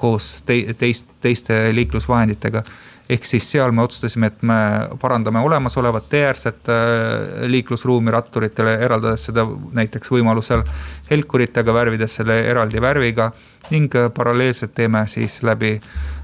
koos 0.00 0.42
te, 0.46 0.56
teist, 0.80 1.06
teiste 1.20 1.58
liiklusvahenditega 1.76 2.64
ehk 3.08 3.26
siis 3.28 3.46
seal 3.52 3.72
me 3.72 3.82
otsustasime, 3.84 4.30
et 4.32 4.42
me 4.42 4.56
parandame 5.00 5.42
olemasolevat 5.44 6.08
teeäärset 6.08 6.68
äh, 6.72 7.44
liiklusruumi 7.52 8.10
ratturitele, 8.10 8.78
eraldades 8.86 9.26
seda 9.28 9.44
näiteks 9.76 10.12
võimalusel 10.14 10.64
helkuritega, 11.10 11.74
värvides 11.74 12.16
selle 12.20 12.40
eraldi 12.48 12.80
värviga. 12.80 13.32
ning 13.70 13.94
äh, 13.96 14.10
paralleelselt 14.12 14.74
teeme 14.74 15.06
siis 15.06 15.42
läbi, 15.42 15.80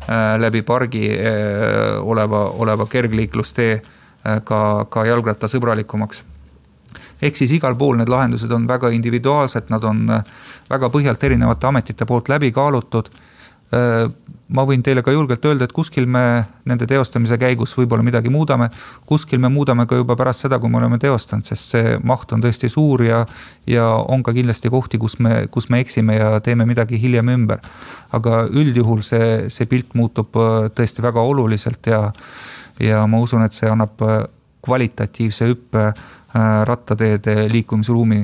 äh, 0.09 0.41
läbi 0.41 0.63
pargi 0.63 1.11
oleva, 2.01 2.45
oleva 2.51 2.87
kergliiklustee 2.87 3.81
ka, 4.45 4.87
ka 4.89 5.05
jalgrattasõbralikumaks 5.05 6.23
ehk 7.23 7.37
siis 7.37 7.53
igal 7.53 7.75
pool 7.77 7.97
need 7.97 8.09
lahendused 8.09 8.53
on 8.53 8.67
väga 8.69 8.89
individuaalsed, 8.93 9.69
nad 9.69 9.85
on 9.85 10.07
väga 10.71 10.89
põhjalt 10.89 11.25
erinevate 11.25 11.67
ametite 11.67 12.05
poolt 12.05 12.29
läbi 12.29 12.53
kaalutud 12.53 13.09
ma 14.51 14.65
võin 14.67 14.83
teile 14.83 15.03
ka 15.07 15.13
julgelt 15.15 15.45
öelda, 15.47 15.67
et 15.67 15.75
kuskil 15.75 16.09
me 16.11 16.43
nende 16.69 16.87
teostamise 16.91 17.39
käigus 17.39 17.77
võib-olla 17.79 18.03
midagi 18.03 18.33
muudame, 18.33 18.67
kuskil 19.07 19.39
me 19.43 19.51
muudame 19.53 19.87
ka 19.87 20.01
juba 20.01 20.17
pärast 20.19 20.47
seda, 20.47 20.59
kui 20.59 20.71
me 20.73 20.81
oleme 20.81 20.99
teostanud, 21.03 21.47
sest 21.47 21.77
see 21.77 21.95
maht 22.03 22.33
on 22.35 22.43
tõesti 22.43 22.71
suur 22.73 23.05
ja, 23.07 23.23
ja 23.71 23.87
on 24.11 24.25
ka 24.27 24.35
kindlasti 24.35 24.73
kohti, 24.73 24.99
kus 24.99 25.19
me, 25.23 25.45
kus 25.55 25.71
me 25.71 25.83
eksime 25.85 26.19
ja 26.19 26.33
teeme 26.45 26.67
midagi 26.67 26.99
hiljem 27.01 27.31
ümber. 27.37 27.63
aga 28.13 28.45
üldjuhul 28.51 29.05
see, 29.07 29.51
see 29.55 29.69
pilt 29.71 29.95
muutub 29.95 30.35
äh, 30.35 30.67
tõesti 30.75 31.03
väga 31.03 31.23
oluliselt 31.23 31.87
ja, 31.87 32.09
ja 32.83 33.07
ma 33.07 33.21
usun, 33.23 33.45
et 33.47 33.55
see 33.55 33.71
annab 33.71 34.03
äh, 34.03 34.25
kvalitatiivse 34.67 35.47
hüppe 35.47 35.93
rattateede 36.65 37.49
liikumisruumi, 37.51 38.21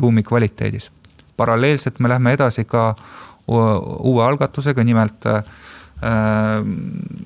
ruumi 0.00 0.22
kvaliteedis. 0.22 0.90
paralleelselt 1.36 1.98
me 2.00 2.08
lähme 2.08 2.32
edasi 2.32 2.64
ka 2.64 2.94
uue 3.46 4.24
algatusega, 4.24 4.84
nimelt 4.84 5.26
äh, 5.26 5.44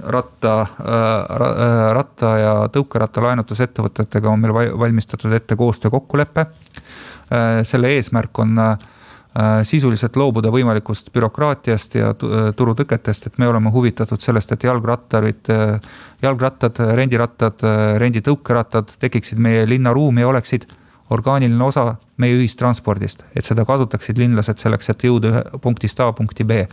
ratta, 0.00 0.60
äh, 0.60 1.92
ratta 1.96 2.36
ja 2.38 2.54
tõukeratta 2.72 3.24
laenutusettevõtetega 3.24 4.30
on 4.30 4.40
meil 4.44 4.54
valmistatud 4.78 5.32
ette 5.32 5.56
koostöökokkulepe. 5.56 6.46
Äh, 6.46 7.60
selle 7.64 7.94
eesmärk 7.96 8.38
on 8.38 8.56
sisuliselt 9.62 10.16
loobuda 10.18 10.50
võimalikust 10.50 11.12
bürokraatiast 11.14 11.92
ja 11.94 12.08
turutõketest, 12.18 13.28
et 13.28 13.36
me 13.38 13.46
oleme 13.46 13.70
huvitatud 13.70 14.18
sellest, 14.18 14.50
et 14.56 14.64
jalgrattarid, 14.66 15.46
jalgrattad, 16.18 16.80
rendirattad, 16.98 17.62
renditõukerattad 18.02 18.90
tekiksid 18.98 19.38
meie 19.38 19.68
linnaruumi 19.70 20.24
ja 20.24 20.32
oleksid 20.32 20.66
orgaaniline 21.10 21.64
osa 21.64 21.94
meie 22.16 22.36
ühistranspordist, 22.38 23.24
et 23.36 23.44
seda 23.44 23.64
kasutaksid 23.66 24.18
linlased 24.18 24.62
selleks, 24.62 24.90
et 24.92 25.04
jõuda 25.04 25.32
ühe 25.32 25.60
punktist 25.62 26.00
A 26.00 26.12
punkti 26.12 26.44
B. 26.44 26.64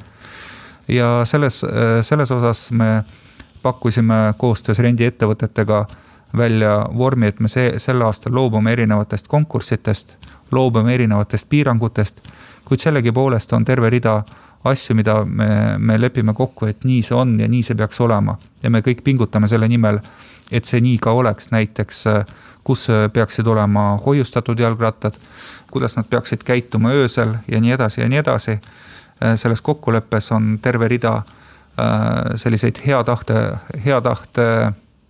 ja 0.88 1.26
selles, 1.26 1.64
selles 2.02 2.32
osas 2.32 2.72
me 2.72 3.04
pakkusime 3.62 4.34
koostöös 4.38 4.80
rendiettevõtetega 4.80 5.86
välja 6.38 6.86
vormi, 6.98 7.28
et 7.28 7.40
me 7.40 7.50
see, 7.50 7.80
sel 7.80 8.02
aastal 8.02 8.36
loobume 8.36 8.72
erinevatest 8.72 9.28
konkurssidest, 9.28 10.16
loobume 10.52 10.94
erinevatest 10.94 11.50
piirangutest, 11.50 12.22
kuid 12.66 12.84
sellegipoolest 12.84 13.54
on 13.54 13.66
terve 13.66 13.90
rida 13.90 14.22
asju, 14.64 14.96
mida 14.96 15.22
me, 15.26 15.78
me 15.78 15.98
lepime 16.00 16.34
kokku, 16.34 16.66
et 16.66 16.84
nii 16.84 17.04
see 17.06 17.16
on 17.16 17.38
ja 17.40 17.48
nii 17.48 17.64
see 17.64 17.78
peaks 17.78 18.02
olema. 18.02 18.38
ja 18.64 18.70
me 18.70 18.82
kõik 18.82 19.04
pingutame 19.04 19.48
selle 19.48 19.68
nimel, 19.68 20.00
et 20.52 20.66
see 20.66 20.82
nii 20.82 20.98
ka 20.98 21.12
oleks, 21.12 21.52
näiteks 21.52 22.06
kus 22.68 22.88
peaksid 23.14 23.48
olema 23.48 23.94
hoiustatud 24.06 24.60
jalgrattad, 24.60 25.16
kuidas 25.72 25.96
nad 25.96 26.08
peaksid 26.10 26.44
käituma 26.44 26.92
öösel 26.92 27.38
ja 27.48 27.62
nii 27.64 27.72
edasi 27.78 28.02
ja 28.02 28.10
nii 28.10 28.20
edasi. 28.20 28.60
selles 29.36 29.62
kokkuleppes 29.62 30.32
on 30.32 30.60
terve 30.62 30.88
rida 30.88 31.22
selliseid 32.36 32.78
hea 32.86 33.04
tahte, 33.04 33.58
hea 33.86 34.02
tahte 34.02 34.44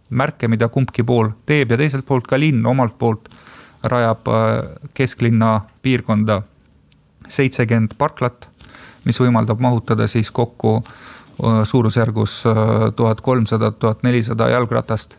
märke, 0.10 0.48
mida 0.48 0.70
kumbki 0.70 1.04
pool 1.04 1.34
teeb 1.46 1.72
ja 1.72 1.78
teiselt 1.78 2.06
poolt 2.06 2.28
ka 2.28 2.40
linn 2.40 2.66
omalt 2.66 2.96
poolt 3.00 3.28
rajab 3.84 4.30
kesklinna 4.94 5.62
piirkonda 5.82 6.42
seitsekümmend 7.28 7.98
parklat 7.98 8.48
mis 9.08 9.20
võimaldab 9.24 9.62
mahutada 9.64 10.08
siis 10.12 10.32
kokku 10.32 10.82
suurusjärgus 11.64 12.44
tuhat 12.96 13.22
kolmsada, 13.22 13.72
tuhat 13.72 14.04
nelisada 14.04 14.50
jalgratast. 14.50 15.18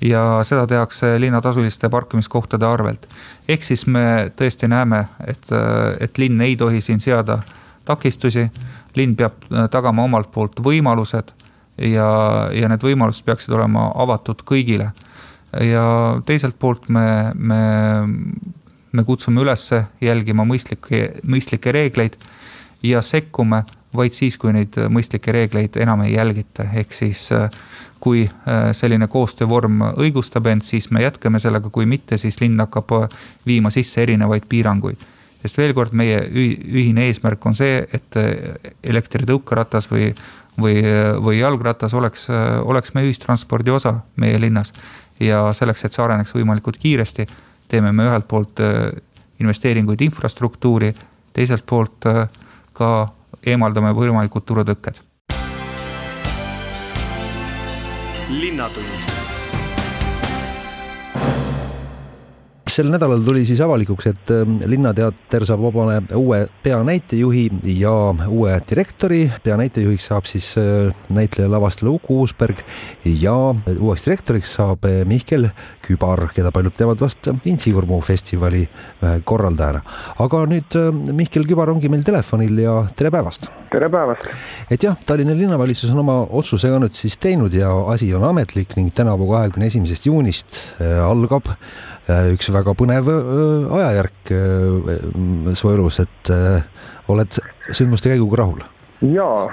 ja 0.00 0.40
seda 0.48 0.66
tehakse 0.66 1.20
linnatasuliste 1.20 1.88
parkimiskohtade 1.88 2.66
arvelt. 2.66 3.06
ehk 3.48 3.62
siis 3.62 3.86
me 3.86 4.32
tõesti 4.36 4.68
näeme, 4.68 5.04
et, 5.26 5.46
et 6.00 6.18
linn 6.18 6.40
ei 6.40 6.56
tohi 6.56 6.80
siin 6.80 7.00
seada 7.00 7.38
takistusi, 7.84 8.50
linn 8.96 9.16
peab 9.16 9.32
tagama 9.70 10.04
omalt 10.04 10.32
poolt 10.32 10.60
võimalused 10.60 11.32
ja, 11.78 12.08
ja 12.52 12.68
need 12.68 12.84
võimalused 12.84 13.24
peaksid 13.24 13.54
olema 13.54 13.90
avatud 13.94 14.42
kõigile. 14.46 14.90
ja 15.60 15.84
teiselt 16.26 16.58
poolt 16.58 16.88
me, 16.88 17.32
me, 17.34 17.62
me 18.92 19.04
kutsume 19.04 19.40
üles 19.42 19.70
jälgima 20.00 20.44
mõistlikke, 20.44 21.20
mõistlikke 21.26 21.72
reegleid 21.72 22.16
ja 22.82 23.02
sekkume 23.02 23.64
vaid 23.96 24.14
siis, 24.14 24.36
kui 24.38 24.52
neid 24.54 24.76
mõistlikke 24.92 25.32
reegleid 25.34 25.76
enam 25.82 26.04
ei 26.06 26.14
järgita, 26.14 26.68
ehk 26.78 26.92
siis 26.94 27.26
äh, 27.34 27.48
kui 28.00 28.24
äh, 28.24 28.70
selline 28.76 29.08
koostöövorm 29.10 29.82
õigustab 29.90 30.46
end, 30.50 30.64
siis 30.66 30.90
me 30.94 31.02
jätkame 31.02 31.40
sellega, 31.42 31.70
kui 31.70 31.88
mitte, 31.90 32.18
siis 32.18 32.40
linn 32.40 32.60
hakkab 32.62 32.94
äh, 32.96 33.08
viima 33.46 33.72
sisse 33.74 34.02
erinevaid 34.02 34.46
piiranguid. 34.48 35.08
sest 35.42 35.56
veel 35.56 35.72
kord, 35.74 35.92
meie 35.96 36.20
ühine 36.20 37.06
eesmärk 37.08 37.46
on 37.46 37.54
see, 37.56 37.80
et 37.96 38.16
elektritõukeratas 38.84 39.86
või, 39.90 40.10
või, 40.60 40.82
või 41.16 41.38
jalgratas 41.38 41.94
oleks, 41.96 42.26
oleks 42.64 42.92
meie 42.94 43.08
ühistranspordi 43.08 43.70
osa 43.72 43.94
meie 44.16 44.40
linnas. 44.40 44.72
ja 45.20 45.52
selleks, 45.52 45.84
et 45.84 45.96
see 45.96 46.04
areneks 46.04 46.34
võimalikult 46.34 46.76
kiiresti, 46.76 47.26
teeme 47.68 47.92
me 47.92 48.04
ühelt 48.04 48.28
poolt 48.28 48.60
investeeringuid 49.40 50.00
infrastruktuuri, 50.04 50.92
teiselt 51.32 51.64
poolt 51.66 52.06
äh, 52.06 52.28
ka 52.80 52.90
eemaldame 53.44 53.92
võimalikud 53.96 54.48
turutõkked. 54.48 55.06
linnatund 58.30 59.19
sel 62.70 62.90
nädalal 62.90 63.22
tuli 63.24 63.42
siis 63.46 63.60
avalikuks, 63.64 64.06
et 64.10 64.30
ähm, 64.34 64.58
Linnateater 64.68 65.44
saab 65.48 65.62
vabale 65.64 66.00
uue 66.16 66.44
peanäitejuhi 66.62 67.48
ja 67.80 67.92
uue 68.28 68.54
direktori. 68.70 69.30
peanäitejuhiks 69.42 70.06
saab 70.10 70.28
siis 70.30 70.52
äh, 70.58 70.94
näitleja 71.08 71.50
lavastaja 71.50 71.90
Uku 71.90 72.20
Uusberg 72.20 72.62
ja 73.04 73.34
uueks 73.78 74.06
direktoriks 74.06 74.54
saab 74.54 74.84
äh, 74.84 75.02
Mihkel 75.04 75.48
Kübar, 75.86 76.28
keda 76.34 76.52
paljud 76.54 76.76
teavad 76.76 77.00
vast 77.02 77.26
Intsikurmu 77.44 78.00
festivali 78.06 78.62
äh, 78.62 79.18
korraldajana. 79.24 79.82
aga 80.18 80.44
nüüd 80.46 80.78
Mihkel 81.12 81.48
Kübar 81.48 81.72
ongi 81.74 81.90
meil 81.90 82.06
telefonil 82.06 82.58
ja 82.62 82.76
tere 82.96 83.10
päevast. 83.10 83.50
tere 83.72 83.90
päevast. 83.90 84.30
et 84.70 84.82
jah, 84.82 84.98
Tallinna 85.06 85.34
linnavalitsus 85.34 85.90
on 85.90 86.04
oma 86.04 86.20
otsuse 86.30 86.70
ka 86.70 86.78
nüüd 86.78 86.94
siis 86.94 87.18
teinud 87.18 87.54
ja 87.54 87.72
asi 87.90 88.14
on 88.14 88.24
ametlik 88.30 88.76
ning 88.76 88.94
tänavu 88.94 89.30
kahekümne 89.32 89.66
esimesest 89.66 90.06
juunist 90.06 90.60
algab 90.80 91.50
Äh, 92.10 92.32
üks 92.34 92.48
väga 92.50 92.59
põnev 92.76 93.08
äh, 93.12 93.78
ajajärk 93.78 94.34
äh, 94.34 95.54
su 95.58 95.72
elus, 95.72 96.00
et 96.04 96.32
oled 97.10 97.40
sündmuste 97.70 98.12
käiguga 98.12 98.42
rahul? 98.42 98.64
jaa, 99.00 99.46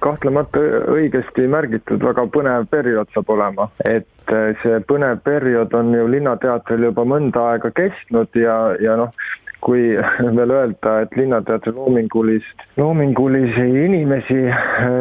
kahtlemata 0.00 0.62
õigesti 0.94 1.44
märgitud, 1.52 2.00
väga 2.00 2.24
põnev 2.32 2.70
periood 2.72 3.10
saab 3.12 3.28
olema, 3.34 3.66
et 3.84 4.32
see 4.62 4.78
põnev 4.88 5.20
periood 5.26 5.74
on 5.76 5.92
ju 5.92 6.06
Linnateatril 6.08 6.88
juba 6.88 7.04
mõnda 7.04 7.50
aega 7.52 7.68
kestnud 7.76 8.32
ja, 8.40 8.56
ja 8.80 8.96
noh, 8.96 9.12
kui 9.60 9.92
veel 10.38 10.54
öelda, 10.54 10.94
et 11.04 11.16
Linnateatri 11.18 11.74
loomingulist, 11.76 12.64
loomingulisi 12.80 13.66
inimesi 13.84 14.40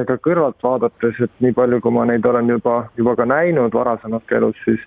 ka 0.09 0.19
kõrvalt 0.23 0.59
vaadates, 0.63 1.23
et 1.23 1.43
nii 1.45 1.55
palju, 1.57 1.81
kui 1.83 1.95
ma 1.95 2.07
neid 2.09 2.25
olen 2.25 2.51
juba, 2.57 2.81
juba 2.99 3.15
ka 3.19 3.27
näinud 3.29 3.75
varasemas 3.77 4.35
elus, 4.39 4.59
siis 4.65 4.83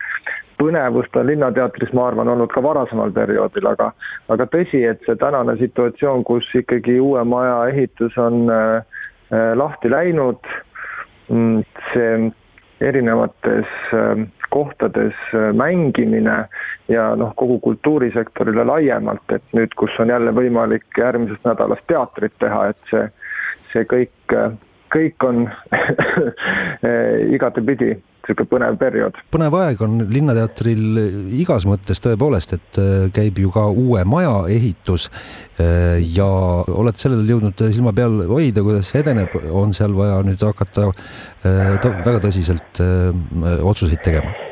põnevust 0.61 1.17
on 1.17 1.31
Linnateatris, 1.31 1.93
ma 1.97 2.09
arvan, 2.11 2.29
olnud 2.29 2.53
ka 2.53 2.63
varasemal 2.65 3.13
perioodil, 3.17 3.71
aga 3.73 3.91
aga 4.33 4.47
tõsi, 4.53 4.83
et 4.87 5.01
see 5.07 5.17
tänane 5.21 5.57
situatsioon, 5.61 6.25
kus 6.29 6.49
ikkagi 6.63 6.99
uue 7.01 7.25
maja 7.25 7.63
ehitus 7.73 8.19
on 8.21 8.45
äh, 8.53 8.83
äh 9.33 9.55
lahti 9.57 9.91
läinud, 9.91 10.53
mm, 11.29 11.65
see 11.93 12.31
erinevates 12.81 13.73
äh, 13.95 14.27
kohtades 14.51 15.15
mängimine 15.55 16.49
ja 16.91 17.05
noh, 17.17 17.35
kogu 17.39 17.61
kultuurisektorile 17.63 18.65
laiemalt, 18.67 19.23
et 19.31 19.45
nüüd, 19.55 19.75
kus 19.79 19.95
on 20.03 20.11
jälle 20.11 20.33
võimalik 20.35 20.99
järgmisest 20.99 21.47
nädalast 21.47 21.87
teatrit 21.87 22.35
teha, 22.43 22.65
et 22.73 22.91
see, 22.91 23.05
see 23.73 23.87
kõik, 23.93 24.35
kõik 24.95 25.27
on 25.27 25.45
igatepidi 27.37 27.95
niisugune 28.31 28.49
põnev 28.51 28.77
periood. 28.79 29.17
põnev 29.33 29.55
aeg 29.59 29.81
on 29.83 30.05
Linnateatril 30.11 31.01
igas 31.41 31.67
mõttes 31.67 32.01
tõepoolest, 32.05 32.55
et 32.55 32.79
äh, 32.79 33.09
käib 33.13 33.39
ju 33.39 33.51
ka 33.51 33.69
uue 33.71 34.05
maja 34.05 34.47
ehitus 34.49 35.09
äh, 35.59 35.99
ja 36.15 36.29
oled 36.69 36.97
sellele 36.97 37.27
jõudnud 37.27 37.65
silma 37.73 37.93
peal 37.93 38.23
hoida, 38.29 38.63
kuidas 38.63 38.93
edeneb, 38.95 39.35
on 39.51 39.75
seal 39.75 39.95
vaja 39.97 40.21
nüüd 40.27 40.41
hakata 40.41 40.91
väga 41.43 42.21
tõsiselt 42.21 42.81
otsuseid 43.65 44.03
tegema? 44.05 44.50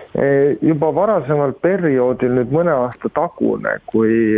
Juba 0.64 0.88
varasemal 0.94 1.52
perioodil, 1.62 2.32
nüüd 2.38 2.54
mõne 2.54 2.72
aasta 2.74 3.10
tagune, 3.14 3.76
kui, 3.86 4.34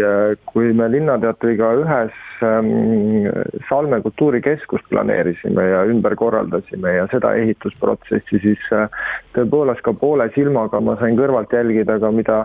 kui 0.50 0.74
me 0.76 0.88
Linnateatriga 0.92 1.70
ühes 1.80 2.18
Ähm, 2.42 3.28
Salme 3.68 4.00
kultuurikeskust 4.00 4.88
planeerisime 4.88 5.64
ja 5.64 5.84
ümber 5.84 6.14
korraldasime 6.16 6.94
ja 6.94 7.06
seda 7.12 7.34
ehitusprotsessi, 7.36 8.40
siis 8.40 8.62
äh, 8.72 8.86
tõepoolest 9.36 9.84
ka 9.84 9.92
poole 9.92 10.30
silmaga 10.34 10.80
ma 10.80 10.96
sain 11.00 11.18
kõrvalt 11.18 11.52
jälgida 11.52 11.98
ka, 12.00 12.10
mida, 12.16 12.38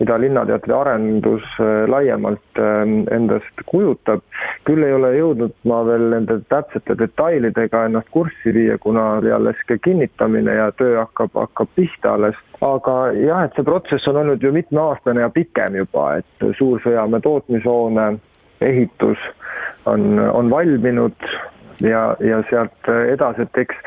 mida 0.00 0.18
Linnateatri 0.20 0.72
arendus 0.74 1.44
äh, 1.60 1.88
laiemalt 1.88 2.58
ähm, 2.58 3.02
endast 3.10 3.62
kujutab. 3.66 4.22
küll 4.64 4.82
ei 4.86 4.94
ole 4.94 5.12
jõudnud 5.16 5.54
ma 5.66 5.82
veel 5.86 6.08
nende 6.12 6.38
täpsete 6.50 6.94
detailidega 6.98 7.84
ennast 7.88 8.10
kurssi 8.14 8.54
viia, 8.54 8.78
kuna 8.78 9.18
oli 9.18 9.32
alles 9.32 9.58
ka 9.68 9.78
kinnitamine 9.82 10.54
ja 10.54 10.70
töö 10.78 10.98
hakkab, 11.00 11.34
hakkab 11.34 11.70
pihta 11.74 12.16
alles. 12.16 12.38
aga 12.60 12.96
jah, 13.18 13.44
et 13.44 13.56
see 13.56 13.66
protsess 13.66 14.08
on 14.08 14.20
olnud 14.22 14.42
ju 14.42 14.52
mitmeaastane 14.54 15.24
ja 15.24 15.30
pikem 15.30 15.76
juba, 15.82 16.16
et 16.22 16.46
Suur-Sõjamäe 16.58 17.22
tootmishoone 17.22 18.12
ehitus 18.62 19.18
on, 19.86 20.18
on 20.18 20.50
valminud 20.50 21.30
ja, 21.82 22.16
ja 22.20 22.42
sealt 22.50 22.90
edasi, 23.10 23.46
et 23.46 23.64
eks 23.64 23.82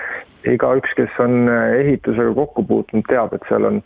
igaüks, 0.51 0.93
kes 0.97 1.19
on 1.19 1.49
ehitusega 1.49 2.33
kokku 2.33 2.63
puutunud, 2.63 3.05
teab, 3.09 3.33
et 3.33 3.47
seal 3.49 3.65
on 3.69 3.81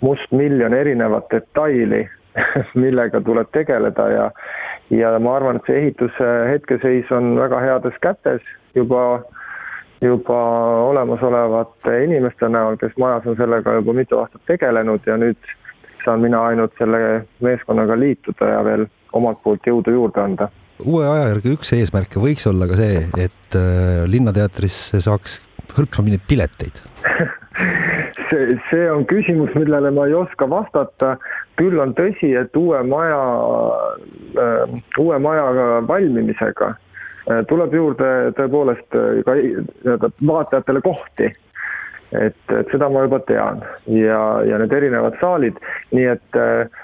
mustmiljon 0.00 0.74
erinevat 0.74 1.28
detaili, 1.30 2.06
millega 2.82 3.20
tuleb 3.26 3.50
tegeleda 3.52 4.08
ja 4.08 4.30
ja 4.90 5.18
ma 5.18 5.36
arvan, 5.38 5.60
et 5.60 5.68
see 5.68 5.78
ehituse 5.78 6.30
hetkeseis 6.50 7.10
on 7.14 7.34
väga 7.38 7.60
heades 7.62 7.98
kätes 8.02 8.42
juba, 8.74 9.22
juba 10.02 10.40
olemasolevate 10.90 12.04
inimeste 12.04 12.48
näol, 12.48 12.78
kes 12.80 12.96
majas 12.98 13.26
on 13.30 13.38
sellega 13.38 13.74
juba 13.78 13.94
mitu 13.94 14.18
aastat 14.18 14.42
tegelenud 14.50 15.06
ja 15.06 15.18
nüüd 15.20 15.52
saan 16.04 16.24
mina 16.24 16.42
ainult 16.46 16.74
selle 16.78 17.26
meeskonnaga 17.44 17.98
liituda 17.98 18.54
ja 18.54 18.64
veel 18.64 18.86
omalt 19.12 19.42
poolt 19.42 19.66
jõudu 19.66 19.94
juurde 19.94 20.22
anda. 20.22 20.48
Uue 20.84 21.06
aja 21.06 21.28
järgi 21.30 21.54
üks 21.56 21.72
eesmärke 21.76 22.22
võiks 22.22 22.46
olla 22.50 22.68
ka 22.70 22.78
see, 22.80 23.04
et 23.18 23.58
äh, 23.58 24.04
Linnateatrisse 24.10 25.02
saaks 25.04 25.40
hõlpsamini 25.76 26.20
pileteid 26.28 26.82
see, 28.30 28.58
see 28.70 28.88
on 28.90 29.04
küsimus, 29.10 29.52
millele 29.58 29.92
ma 29.94 30.06
ei 30.08 30.14
oska 30.14 30.48
vastata. 30.50 31.16
küll 31.60 31.76
on 31.82 31.90
tõsi, 31.92 32.30
et 32.40 32.56
uue 32.56 32.78
maja 32.88 33.20
äh,, 34.40 34.70
uue 34.98 35.18
maja 35.20 35.44
valmimisega 35.88 36.70
äh, 36.72 37.42
tuleb 37.50 37.74
juurde 37.76 38.10
tõepoolest 38.38 38.96
äh, 38.96 39.20
ka 39.26 39.36
nii-öelda 39.36 40.12
vaatajatele 40.26 40.80
kohti. 40.86 41.32
et, 42.10 42.40
et 42.50 42.72
seda 42.72 42.88
ma 42.90 43.04
juba 43.04 43.20
tean 43.28 43.60
ja, 43.86 44.22
ja 44.42 44.56
need 44.58 44.72
erinevad 44.74 45.14
saalid, 45.20 45.60
nii 45.94 46.08
et 46.14 46.38
äh, 46.40 46.80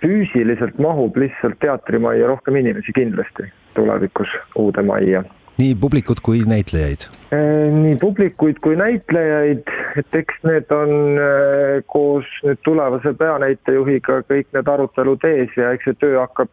füüsiliselt 0.00 0.78
mahub 0.78 1.16
lihtsalt 1.16 1.58
teatrimajja 1.60 2.28
rohkem 2.30 2.56
inimesi 2.56 2.92
kindlasti 2.96 3.50
tulevikus 3.74 4.30
uude 4.56 4.82
majja 4.82 5.24
nii 5.58 5.74
publikut 5.80 6.20
kui 6.20 6.40
näitlejaid? 6.46 7.06
nii 7.74 7.96
publikuid 8.00 8.58
kui 8.62 8.76
näitlejaid, 8.76 9.70
et 9.98 10.16
eks 10.18 10.40
need 10.46 10.70
on 10.74 11.20
koos 11.90 12.26
nüüd 12.46 12.60
tulevase 12.66 13.14
peanäitejuhiga 13.18 14.20
kõik 14.30 14.50
need 14.54 14.70
arutelud 14.70 15.26
ees 15.30 15.54
ja 15.58 15.70
eks 15.74 15.88
see 15.88 16.00
töö 16.02 16.18
hakkab, 16.22 16.50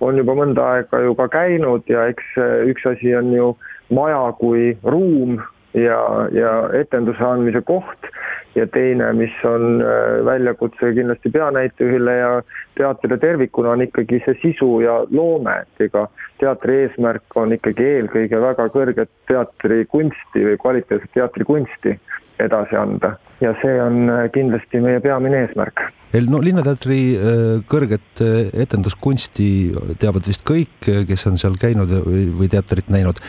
on 0.00 0.20
juba 0.20 0.36
mõnda 0.36 0.68
aega 0.76 1.02
ju 1.04 1.16
ka 1.16 1.28
käinud 1.32 1.88
ja 1.92 2.06
eks 2.12 2.36
üks 2.68 2.86
asi 2.92 3.14
on 3.16 3.32
ju 3.36 3.50
maja 3.92 4.24
kui 4.40 4.72
ruum 4.84 5.40
ja, 5.76 6.00
ja 6.32 6.52
etenduse 6.76 7.24
andmise 7.24 7.64
koht 7.68 8.12
ja 8.54 8.66
teine, 8.66 9.12
mis 9.12 9.34
on 9.44 9.80
äh, 9.82 10.24
väljakutse 10.24 10.92
kindlasti 10.94 11.30
peanäitejuhile 11.30 12.16
ja 12.16 12.32
teatrile 12.76 13.18
tervikuna, 13.18 13.70
on 13.76 13.82
ikkagi 13.82 14.20
see 14.24 14.36
sisu 14.42 14.80
ja 14.84 14.98
loome, 15.10 15.56
et 15.62 15.86
ega 15.88 16.06
teatri 16.40 16.82
eesmärk 16.84 17.36
on 17.40 17.54
ikkagi 17.56 17.88
eelkõige 17.96 18.40
väga 18.42 18.68
kõrget 18.74 19.12
teatrikunsti 19.30 20.46
või 20.50 20.60
kvaliteetset 20.60 21.14
teatrikunsti 21.14 21.96
edasi 22.42 22.76
anda. 22.76 23.16
Ja 23.40 23.54
see 23.62 23.80
on 23.82 24.04
äh, 24.10 24.28
kindlasti 24.34 24.84
meie 24.84 25.00
peamine 25.00 25.46
eesmärk 25.46 25.88
no 26.28 26.40
Linnateatri 26.44 26.98
äh, 27.16 27.42
kõrget 27.70 28.22
äh, 28.24 28.50
etenduskunsti 28.64 29.46
teavad 30.00 30.26
vist 30.28 30.44
kõik, 30.48 30.90
kes 31.08 31.26
on 31.30 31.38
seal 31.40 31.56
käinud 31.60 31.92
või 32.36 32.48
teatrit 32.52 32.90
näinud. 32.92 33.20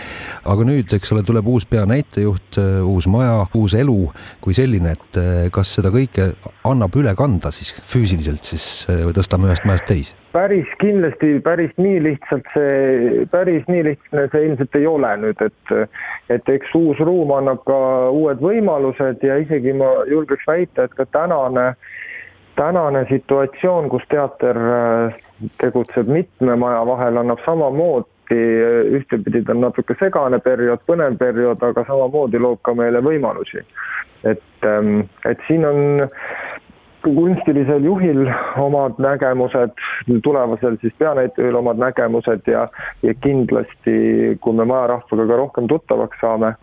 aga 0.49 0.65
nüüd, 0.67 0.91
eks 0.93 1.13
ole, 1.15 1.23
tuleb 1.23 1.47
uus 1.47 1.65
peanäitejuht, 1.69 2.59
uus 2.83 3.07
maja, 3.07 3.45
uus 3.55 3.75
elu 3.77 3.97
kui 4.43 4.55
selline, 4.57 4.97
et 4.97 5.19
kas 5.53 5.75
seda 5.77 5.91
kõike 5.93 6.33
annab 6.67 6.95
üle 6.99 7.13
kanda 7.15 7.51
siis 7.55 7.71
füüsiliselt 7.87 8.43
siis 8.43 8.85
või 8.89 9.15
tõstame 9.15 9.47
ühest 9.47 9.67
majast 9.69 9.87
teise? 9.87 10.19
päris 10.33 10.69
kindlasti, 10.81 11.37
päris 11.45 11.71
nii 11.77 11.99
lihtsalt 12.07 12.47
see, 12.55 13.25
päris 13.31 13.67
nii 13.69 13.83
lihtne 13.91 14.25
see 14.33 14.47
ilmselt 14.47 14.77
ei 14.79 14.87
ole 14.89 15.11
nüüd, 15.21 15.43
et 15.45 15.73
et 16.33 16.49
eks 16.49 16.73
uus 16.77 16.99
ruum 17.03 17.33
annab 17.35 17.61
ka 17.67 17.77
uued 18.15 18.41
võimalused 18.41 19.23
ja 19.25 19.37
isegi 19.43 19.75
ma 19.77 19.91
julgeks 20.09 20.47
väita, 20.49 20.87
et 20.87 20.95
ka 20.97 21.05
tänane 21.13 21.73
tänane 22.55 23.05
situatsioon, 23.09 23.89
kus 23.89 24.03
teater 24.09 24.57
äh, 24.57 25.21
tegutseb 25.61 26.07
mitme 26.07 26.55
maja 26.55 26.83
vahel, 26.87 27.17
annab 27.21 27.41
samamoodi, 27.45 28.39
ühtepidi 28.97 29.43
ta 29.45 29.53
on 29.53 29.65
natuke 29.65 29.95
segane 29.99 30.39
periood, 30.41 30.81
põnev 30.89 31.17
periood, 31.19 31.63
aga 31.63 31.85
samamoodi 31.87 32.41
loob 32.41 32.61
ka 32.65 32.73
meile 32.77 33.03
võimalusi. 33.05 33.65
et, 34.23 34.63
ähm, 34.63 35.01
et 35.27 35.39
siin 35.47 35.65
on 35.65 35.99
kunstilisel 37.03 37.83
juhil 37.83 38.27
omad 38.57 38.99
nägemused, 39.03 39.75
tulevasel 40.23 40.77
siis 40.81 40.93
peanäitejal 40.97 41.55
omad 41.59 41.81
nägemused 41.81 42.47
ja, 42.47 42.67
ja 43.03 43.13
kindlasti, 43.13 44.37
kui 44.41 44.55
me 44.55 44.65
majarahvaga 44.65 45.27
ka 45.27 45.39
rohkem 45.41 45.67
tuttavaks 45.67 46.21
saame, 46.21 46.53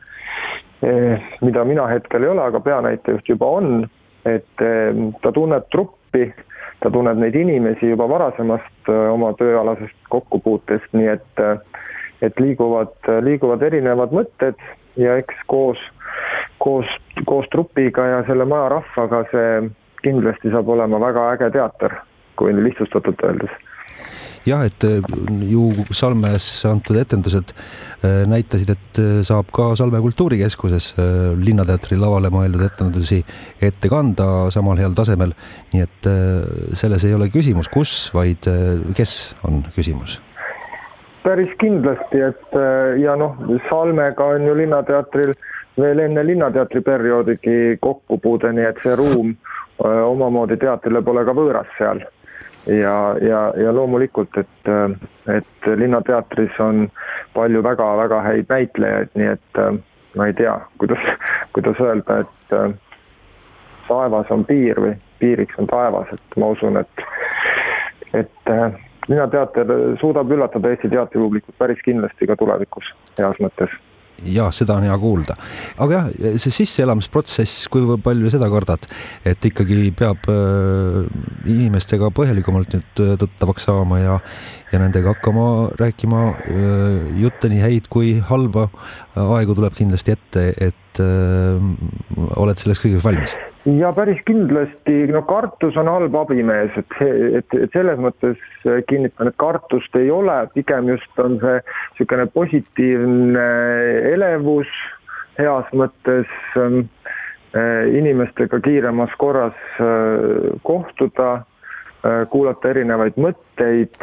eh, 0.82 1.30
mida 1.44 1.64
mina 1.64 1.86
hetkel 1.92 2.24
ei 2.24 2.32
ole, 2.32 2.46
aga 2.48 2.60
peanäitejuht 2.64 3.28
juba 3.28 3.50
on, 3.60 3.84
et 4.28 4.64
eh, 4.64 5.02
ta 5.22 5.32
tunneb 5.32 5.68
truppi, 5.72 6.28
ta 6.80 6.90
tunneb 6.90 7.20
neid 7.20 7.36
inimesi 7.36 7.92
juba 7.92 8.08
varasemast 8.08 8.90
oma 8.90 9.32
tööalasest 9.38 9.96
kokkupuutest, 10.08 10.92
nii 10.96 11.10
et 11.14 11.44
et 12.20 12.40
liiguvad, 12.40 12.92
liiguvad 13.24 13.62
erinevad 13.64 14.12
mõtted 14.12 14.58
ja 15.00 15.14
eks 15.16 15.38
koos, 15.48 15.80
koos, 16.60 16.88
koos 17.24 17.48
trupiga 17.52 18.04
ja 18.04 18.18
selle 18.26 18.44
maja 18.44 18.68
rahvaga 18.74 19.22
see 19.30 19.70
kindlasti 20.04 20.52
saab 20.52 20.68
olema 20.68 21.00
väga 21.00 21.30
äge 21.34 21.50
teater, 21.56 21.96
kui 22.36 22.52
lihtsustatult 22.56 23.24
öeldes. 23.24 23.56
Jah, 24.48 24.64
et 24.64 24.84
ju 25.48 25.70
Salmes 25.92 26.46
antud 26.68 26.96
etendused 26.96 27.52
äh, 27.52 27.89
näitasid, 28.02 28.70
et 28.72 29.00
äh, 29.02 29.20
saab 29.26 29.50
ka 29.54 29.74
Salme 29.78 30.00
Kultuurikeskuses 30.00 30.94
Linnateatri 31.40 31.98
lavale 32.00 32.30
mõeldud 32.32 32.64
etendusi 32.66 33.20
ette 33.62 33.90
kanda 33.92 34.48
samal 34.54 34.80
heal 34.80 34.96
tasemel. 34.96 35.34
nii 35.72 35.84
et 35.84 36.08
selles 36.76 37.04
ei 37.04 37.14
ole 37.14 37.28
küsimus, 37.30 37.68
kus, 37.68 38.10
vaid 38.14 38.48
kes 38.96 39.34
on 39.44 39.62
küsimus 39.76 40.20
päris 41.20 41.50
kindlasti, 41.60 42.16
et 42.30 42.54
ja 43.02 43.12
noh, 43.20 43.36
Salmega 43.68 44.24
on 44.24 44.46
ju 44.48 44.54
Linnateatril 44.56 45.34
veel 45.80 45.98
enne 46.06 46.24
Linnateatri 46.26 46.80
perioodigi 46.80 47.76
kokkupuude, 47.84 48.52
nii 48.56 48.64
et 48.70 48.80
see 48.82 48.96
ruum 48.96 49.34
omamoodi 49.84 50.56
teatrile 50.60 51.02
pole 51.04 51.24
ka 51.28 51.34
võõras 51.36 51.68
seal. 51.76 52.00
Ja, 52.66 53.16
ja, 53.20 53.40
ja 53.56 53.72
loomulikult, 53.74 54.36
et, 54.36 54.70
et 55.36 55.70
Linnateatris 55.76 56.60
on 56.60 56.88
palju 57.34 57.62
väga-väga 57.62 58.20
häid 58.26 58.52
näitlejaid, 58.52 59.12
nii 59.14 59.32
et 59.32 59.62
ma 60.16 60.26
ei 60.26 60.36
tea, 60.38 60.58
kuidas, 60.78 61.04
kuidas 61.54 61.80
öelda, 61.80 62.20
et 62.24 62.54
taevas 63.88 64.30
on 64.30 64.44
piir 64.44 64.80
või 64.80 64.94
piiriks 65.20 65.58
on 65.58 65.68
taevas, 65.70 66.12
et 66.14 66.40
ma 66.40 66.52
usun, 66.54 66.80
et, 66.80 67.04
et 68.14 68.54
Linnateater 69.08 69.70
suudab 70.00 70.30
üllatada 70.30 70.70
Eesti 70.70 70.90
teatripublikut 70.92 71.56
päris 71.58 71.80
kindlasti 71.84 72.28
ka 72.30 72.36
tulevikus, 72.38 72.92
heas 73.18 73.40
mõttes 73.42 73.72
ja 74.28 74.50
seda 74.54 74.76
on 74.78 74.86
hea 74.86 74.96
kuulda. 75.00 75.36
aga 75.78 75.96
jah, 75.96 76.38
see 76.42 76.54
sisseelamisprotsess, 76.60 77.68
kui 77.72 77.98
palju 78.04 78.32
seda 78.32 78.50
kardad, 78.52 78.86
et 79.26 79.50
ikkagi 79.50 79.90
peab 79.96 80.28
äh, 80.30 81.04
inimestega 81.48 82.10
põhjalikumalt 82.16 82.76
nüüd 82.76 83.04
äh, 83.04 83.14
tuttavaks 83.20 83.68
saama 83.70 84.00
ja 84.02 84.18
ja 84.70 84.78
nendega 84.78 85.16
hakkama 85.16 85.46
rääkima 85.80 86.24
äh, 86.30 87.22
jutte 87.24 87.50
nii 87.50 87.62
häid 87.64 87.90
kui 87.90 88.18
halba. 88.30 88.68
aegu 89.20 89.56
tuleb 89.58 89.74
kindlasti 89.74 90.14
ette, 90.14 90.50
et 90.60 91.00
oled 92.36 92.58
selleks 92.58 92.82
kõigeks 92.82 93.04
valmis 93.04 93.34
ja 93.64 93.90
päris 93.92 94.20
kindlasti, 94.24 95.04
no 95.12 95.22
kartus 95.28 95.76
on 95.80 95.88
halb 95.90 96.14
abimees, 96.16 96.76
et 96.80 96.96
et, 97.40 97.56
et 97.66 97.74
selles 97.76 97.98
mõttes 98.00 98.40
kinnitan, 98.88 99.28
et 99.28 99.36
kartust 99.40 99.96
ei 100.00 100.10
ole, 100.10 100.38
pigem 100.54 100.88
just 100.94 101.20
on 101.20 101.38
see 101.42 101.58
niisugune 101.60 102.26
positiivne 102.34 103.46
elevus 104.14 104.70
heas 105.38 105.68
mõttes 105.76 106.30
äh, 106.56 106.80
inimestega 107.96 108.60
kiiremas 108.64 109.12
korras 109.18 109.56
äh, 109.80 110.50
kohtuda 110.62 111.32
äh,, 111.40 112.24
kuulata 112.32 112.72
erinevaid 112.72 113.20
mõtteid 113.20 114.00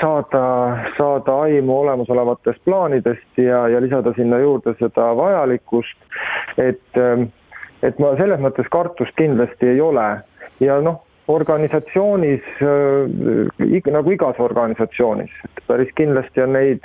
saada, 0.00 0.44
saada 0.96 1.32
aimu 1.44 1.74
olemasolevatest 1.82 2.62
plaanidest 2.64 3.36
ja, 3.36 3.66
ja 3.68 3.80
lisada 3.84 4.14
sinna 4.16 4.38
juurde 4.40 4.72
seda 4.78 5.10
vajalikkust, 5.18 5.98
et 6.56 7.00
äh, 7.00 7.26
et 7.84 7.98
ma 8.02 8.14
selles 8.18 8.40
mõttes 8.42 8.68
kartust 8.72 9.14
kindlasti 9.18 9.74
ei 9.74 9.80
ole. 9.84 10.06
Ja 10.62 10.78
noh, 10.84 11.02
organisatsioonis 11.28 12.44
äh, 12.62 13.88
nagu 13.92 14.12
igas 14.14 14.40
organisatsioonis, 14.42 15.32
et 15.48 15.64
päris 15.68 15.90
kindlasti 15.98 16.44
on 16.44 16.54
neid 16.56 16.84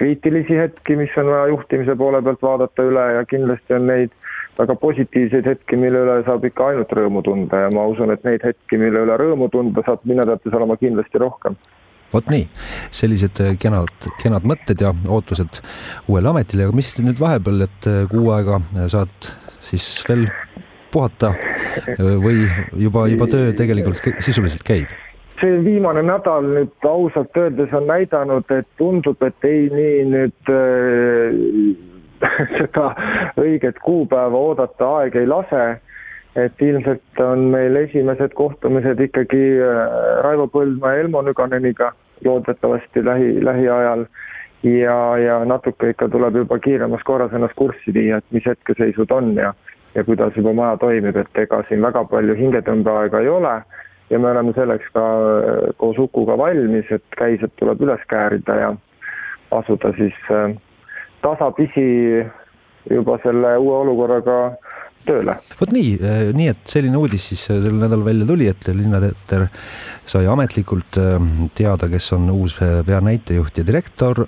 kriitilisi 0.00 0.56
hetki, 0.56 0.96
mis 0.96 1.12
on 1.20 1.28
vaja 1.28 1.50
juhtimise 1.52 1.96
poole 1.98 2.22
pealt 2.24 2.42
vaadata 2.42 2.86
üle 2.88 3.06
ja 3.18 3.24
kindlasti 3.28 3.76
on 3.76 3.88
neid 3.90 4.14
väga 4.60 4.76
positiivseid 4.80 5.48
hetki, 5.48 5.76
mille 5.80 6.04
üle 6.04 6.16
saab 6.26 6.44
ikka 6.48 6.70
ainult 6.70 6.94
rõõmu 6.96 7.22
tunda. 7.26 7.64
Ja 7.66 7.74
ma 7.74 7.84
usun, 7.90 8.12
et 8.14 8.24
neid 8.24 8.44
hetki, 8.44 8.78
mille 8.80 9.04
üle 9.06 9.18
rõõmu 9.20 9.50
tunda, 9.52 9.84
saab 9.86 10.04
Linnateatris 10.08 10.56
olema 10.56 10.76
kindlasti 10.80 11.20
rohkem. 11.22 11.58
Vot 12.10 12.26
nii, 12.32 12.46
sellised 12.96 13.38
kenad, 13.62 14.08
kenad 14.22 14.46
mõtted 14.48 14.80
ja 14.82 14.90
ootused 15.06 15.60
uuele 16.10 16.32
ametile, 16.32 16.66
aga 16.66 16.74
mis 16.74 16.90
nüüd 16.98 17.20
vahepeal, 17.20 17.68
et 17.68 17.90
kuu 18.10 18.32
aega 18.34 18.58
saad 18.90 19.30
siis 19.62 19.92
veel 20.08 20.26
puhata 20.92 21.34
või 21.98 22.48
juba, 22.76 23.06
juba 23.10 23.28
töö 23.30 23.52
tegelikult 23.56 24.02
sisuliselt 24.24 24.66
käib? 24.66 24.90
see 25.40 25.60
viimane 25.64 26.02
nädal 26.04 26.44
nüüd 26.52 26.84
ausalt 26.84 27.36
öeldes 27.40 27.70
on 27.72 27.86
näidanud, 27.88 28.50
et 28.52 28.66
tundub, 28.76 29.22
et 29.24 29.46
ei 29.48 29.68
nii 29.72 30.02
nüüd 30.10 30.50
äh, 30.52 31.38
seda 32.58 32.90
õiget 33.40 33.80
kuupäeva 33.84 34.42
oodata 34.50 34.90
aeg 34.98 35.16
ei 35.16 35.30
lase. 35.30 35.78
et 36.38 36.62
ilmselt 36.62 37.18
on 37.18 37.40
meil 37.50 37.74
esimesed 37.76 38.36
kohtumised 38.38 39.00
ikkagi 39.02 39.40
äh, 39.66 39.78
Raivo 40.22 40.46
Põldmaa 40.46 40.92
ja 40.94 41.00
Elmo 41.02 41.24
Nüganeniga 41.26 41.90
loodetavasti 42.24 43.02
lähi, 43.04 43.32
lähiajal 43.44 44.04
ja, 44.62 45.16
ja 45.18 45.44
natuke 45.44 45.90
ikka 45.90 46.08
tuleb 46.08 46.36
juba 46.42 46.58
kiiremas 46.58 47.02
korras 47.04 47.32
ennast 47.32 47.56
kurssi 47.56 47.94
viia, 47.94 48.20
et 48.20 48.36
mis 48.36 48.46
hetkeseisud 48.46 49.10
on 49.10 49.34
ja 49.36 49.54
ja 49.94 50.04
kuidas 50.04 50.36
juba 50.36 50.52
maja 50.54 50.76
toimib, 50.76 51.16
et 51.16 51.38
ega 51.42 51.62
siin 51.68 51.82
väga 51.82 52.04
palju 52.10 52.36
hingetõmbeaega 52.38 53.20
ei 53.24 53.28
ole. 53.28 53.54
Ja 54.10 54.18
me 54.18 54.30
oleme 54.30 54.52
selleks 54.54 54.90
ka 54.94 55.02
äh, 55.02 55.70
koos 55.78 55.98
Ukuga 55.98 56.36
valmis, 56.38 56.86
et 56.90 57.04
käised 57.18 57.52
tuleb 57.58 57.82
üles 57.82 58.02
käärida 58.10 58.56
ja 58.58 58.70
asuda 59.54 59.92
siis 59.98 60.16
äh, 60.30 60.54
tasapisi 61.22 61.86
juba 62.88 63.18
selle 63.24 63.56
uue 63.60 63.76
olukorraga 63.84 64.40
tööle. 65.06 65.36
vot 65.60 65.72
nii, 65.72 65.94
nii 66.36 66.50
et 66.52 66.66
selline 66.68 66.98
uudis 67.00 67.30
siis 67.32 67.46
sel 67.48 67.72
nädalal 67.76 68.04
välja 68.06 68.26
tuli, 68.28 68.48
et 68.50 68.68
Linnateater 68.68 69.46
sai 70.10 70.26
ametlikult 70.26 70.98
teada, 71.54 71.88
kes 71.90 72.10
on 72.16 72.30
uus 72.34 72.56
peanäitejuht 72.58 73.60
ja 73.60 73.66
direktor. 73.66 74.24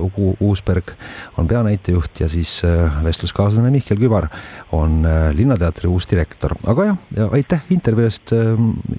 Ugu 0.00 0.30
Uusberg 0.40 0.94
on 1.36 1.48
peanäitejuht 1.50 2.22
ja 2.22 2.30
siis 2.32 2.62
vestluskaaslane 3.04 3.70
Mihkel 3.74 4.00
Kübar 4.00 4.30
on 4.72 5.02
Linnateatri 5.36 5.90
uus 5.90 6.08
direktor. 6.10 6.56
aga 6.66 6.90
jah, 6.92 7.02
ja 7.16 7.28
aitäh 7.32 7.66
intervjuu 7.70 8.08
eest 8.08 8.32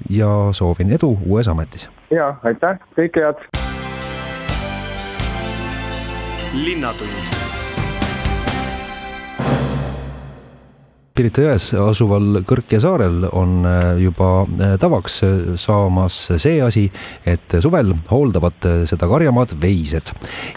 ja 0.09 0.29
soovin 0.53 0.93
edu 0.93 1.15
uues 1.25 1.47
ametis. 1.47 1.89
ja 2.11 2.35
aitäh, 2.43 2.77
kõike 2.97 3.25
head. 3.25 3.47
linnatund 6.53 7.58
Pirita 11.19 11.43
jões 11.43 11.65
asuval 11.75 12.37
Kõrkja 12.47 12.77
saarel 12.79 13.25
on 13.35 13.65
äh, 13.67 13.97
juba 13.99 14.45
äh, 14.55 14.77
tavaks 14.79 15.17
äh, 15.27 15.33
saamas 15.59 16.15
see 16.39 16.61
asi, 16.63 16.85
et 17.27 17.57
suvel 17.59 17.91
hooldavad 18.07 18.67
seda 18.87 19.09
karjamaad 19.11 19.51
veised. 19.59 20.13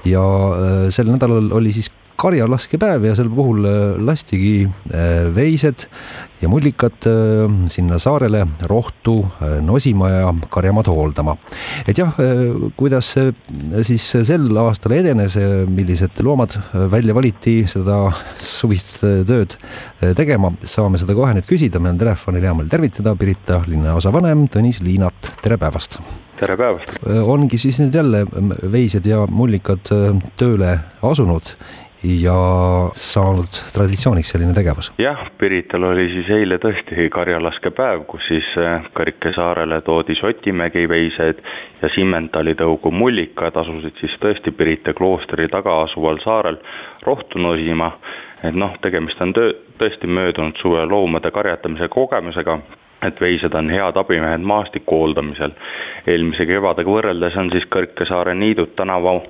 Ja 0.06 0.22
sel 0.94 1.10
nädalal 1.10 1.50
oli 1.58 1.74
siis 1.74 1.90
karjalaskepäev 2.16 3.06
ja 3.06 3.14
sel 3.16 3.30
puhul 3.32 3.66
äh, 3.66 3.80
lastigi 4.02 4.66
äh, 4.66 5.28
veised 5.34 5.86
ja 6.42 6.50
mullikad 6.50 7.06
äh, 7.08 7.52
sinna 7.72 7.98
saarele 8.02 8.44
rohtu 8.70 9.18
nosima 9.62 10.10
ja 10.10 10.34
karjamaad 10.50 10.90
hooldama. 10.90 11.36
et 11.86 11.98
jah, 11.98 12.14
kuidas 12.76 13.12
see 13.14 13.32
siis 13.86 14.06
sel 14.28 14.48
aastal 14.58 14.94
edenes, 14.96 15.36
millised 15.68 16.20
loomad 16.24 16.56
välja 16.90 17.14
valiti 17.14 17.62
seda 17.70 17.98
suvist 18.40 19.00
tööd 19.00 19.56
tegema, 20.16 20.52
saame 20.64 21.00
seda 21.00 21.14
kohe 21.16 21.34
nüüd 21.36 21.46
küsida, 21.48 21.80
meil 21.80 21.96
on 21.96 22.02
telefonil 22.02 22.46
hea 22.46 22.56
meel 22.58 22.72
tervitada 22.72 23.14
Pirita 23.18 23.62
linnaosavanem 23.66 24.48
Tõnis 24.52 24.82
Liinat, 24.84 25.32
tere 25.42 25.58
päevast! 25.60 26.00
tere 26.40 26.56
päevast! 26.58 26.96
ongi 27.22 27.60
siis 27.60 27.78
nüüd 27.82 27.94
jälle 27.94 28.24
veised 28.72 29.06
ja 29.06 29.24
mullikad 29.30 29.92
tööle 30.40 30.76
asunud 31.02 31.54
ja 32.04 32.36
saanud 32.94 33.58
traditsiooniks 33.74 34.32
selline 34.34 34.54
tegevus? 34.54 34.92
jah, 34.98 35.20
Pirital 35.38 35.86
oli 35.86 36.08
siis 36.12 36.30
eile 36.34 36.58
tõesti 36.62 37.08
karjalaskepäev, 37.14 38.04
kus 38.10 38.26
siis 38.28 38.48
äh, 38.58 38.88
Kõrike 38.96 39.32
saarele 39.36 39.80
toodi 39.86 40.16
Sotimägi 40.18 40.88
veised 40.88 41.42
ja 41.82 41.90
Simmentali 41.94 42.56
tõugu 42.58 42.90
mullikad 42.90 43.56
asusid 43.62 43.98
siis 44.00 44.18
tõesti 44.22 44.54
Pirita 44.56 44.94
kloostri 44.98 45.48
taga 45.52 45.82
asuval 45.86 46.18
saarel 46.24 46.58
rohtu 47.06 47.38
nosima. 47.38 47.92
et 48.42 48.54
noh, 48.54 48.74
tegemist 48.82 49.20
on 49.22 49.32
töö, 49.32 49.52
tõesti 49.78 50.06
möödunud 50.06 50.58
suve 50.58 50.82
loomade 50.90 51.30
karjatamise 51.30 51.88
kogemusega 51.88 52.58
et 53.06 53.20
veised 53.20 53.54
on 53.54 53.70
head 53.70 53.96
abimehed 53.96 54.44
maastiku 54.46 54.98
hooldamisel. 55.00 55.54
eelmise 56.06 56.46
kevadega 56.46 56.90
võrreldes 56.90 57.36
on 57.38 57.50
siis 57.52 57.66
Kõrkesaare 57.70 58.34
niidud 58.34 58.72
tänavu 58.76 59.20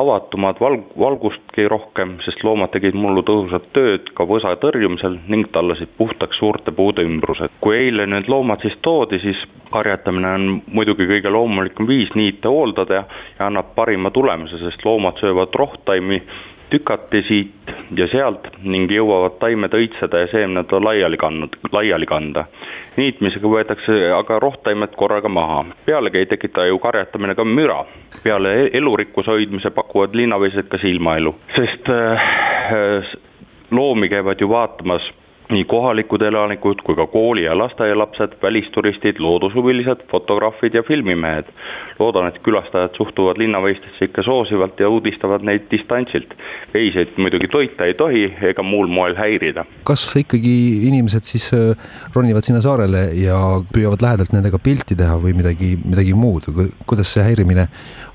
avatumad, 0.00 0.60
valg-, 0.60 0.92
valgustki 0.98 1.66
rohkem, 1.68 2.16
sest 2.24 2.44
loomad 2.44 2.72
tegid 2.72 2.96
mullu 2.96 3.22
tõhusat 3.28 3.68
tööd 3.76 4.12
ka 4.16 4.24
võsa 4.28 4.54
tõrjumisel 4.62 5.18
ning 5.28 5.50
tallasid 5.52 5.92
puhtaks 5.98 6.40
suurte 6.40 6.72
puude 6.72 7.04
ümbrused. 7.04 7.52
kui 7.60 7.76
eile 7.76 8.06
nüüd 8.06 8.28
loomad 8.28 8.64
siis 8.64 8.78
toodi, 8.82 9.20
siis 9.20 9.42
karjatamine 9.72 10.32
on 10.38 10.48
muidugi 10.66 11.06
kõige 11.08 11.30
loomulikum 11.32 11.88
viis 11.88 12.10
niite 12.14 12.48
hooldada 12.48 12.94
ja, 12.94 13.04
ja 13.38 13.46
annab 13.46 13.74
parima 13.76 14.10
tulemuse, 14.10 14.58
sest 14.58 14.84
loomad 14.84 15.20
söövad 15.20 15.54
rohttaimi 15.54 16.22
tükati 16.72 17.22
siit 17.28 17.72
ja 17.96 18.06
sealt 18.08 18.48
ning 18.64 18.90
jõuavad 18.90 19.36
taimed 19.42 19.74
õitseda 19.76 20.24
ja 20.24 20.30
seemned 20.32 20.72
laiali 20.84 21.18
kandnud, 21.20 21.56
laiali 21.72 22.08
kanda. 22.08 22.46
niitmisega 22.96 23.48
võetakse 23.48 23.98
aga 24.16 24.38
rohtaimed 24.40 24.96
korraga 24.96 25.28
maha. 25.28 25.64
pealegi 25.86 26.18
ei 26.18 26.26
tekita 26.26 26.66
ju 26.66 26.78
karjatamine 26.78 27.34
ka 27.34 27.44
müra. 27.44 27.84
peale 28.24 28.54
e-, 28.62 28.70
elurikkuse 28.78 29.30
hoidmise 29.30 29.70
pakuvad 29.70 30.14
linnaveised 30.14 30.68
ka 30.68 30.78
silmaelu, 30.78 31.34
sest 31.56 31.90
äh, 31.92 33.12
loomi 33.70 34.08
käivad 34.08 34.40
ju 34.40 34.48
vaatamas 34.48 35.12
nii 35.52 35.64
kohalikud 35.68 36.22
elanikud 36.22 36.82
kui 36.86 36.96
ka 36.96 37.06
kooli- 37.06 37.44
ja 37.44 37.56
lasteaialapsed, 37.58 38.36
välisturistid, 38.42 39.18
loodushuvilised, 39.18 40.06
fotograafid 40.10 40.74
ja 40.74 40.82
filmimehed. 40.82 41.44
loodan, 41.98 42.26
et 42.26 42.38
külastajad 42.42 42.96
suhtuvad 42.96 43.38
linnaveistesse 43.38 44.04
ikka 44.04 44.22
soosivalt 44.22 44.80
ja 44.80 44.88
uudistavad 44.88 45.42
neid 45.42 45.68
distantsilt. 45.70 46.34
veiseid 46.74 47.08
muidugi 47.16 47.48
toita 47.48 47.84
ei 47.84 47.94
tohi 47.94 48.24
ega 48.42 48.62
muul 48.62 48.86
moel 48.86 49.14
häirida. 49.16 49.64
kas 49.84 50.16
ikkagi 50.16 50.88
inimesed 50.88 51.24
siis 51.24 51.50
äh, 51.54 51.76
ronivad 52.14 52.42
sinna 52.42 52.60
saarele 52.60 53.10
ja 53.14 53.38
püüavad 53.74 54.02
lähedalt 54.02 54.32
nendega 54.32 54.58
pilti 54.58 54.96
teha 54.96 55.16
või 55.16 55.36
midagi, 55.36 55.76
midagi 55.84 56.14
muud, 56.14 56.48
kuidas 56.86 57.12
see 57.12 57.22
häirimine 57.22 57.68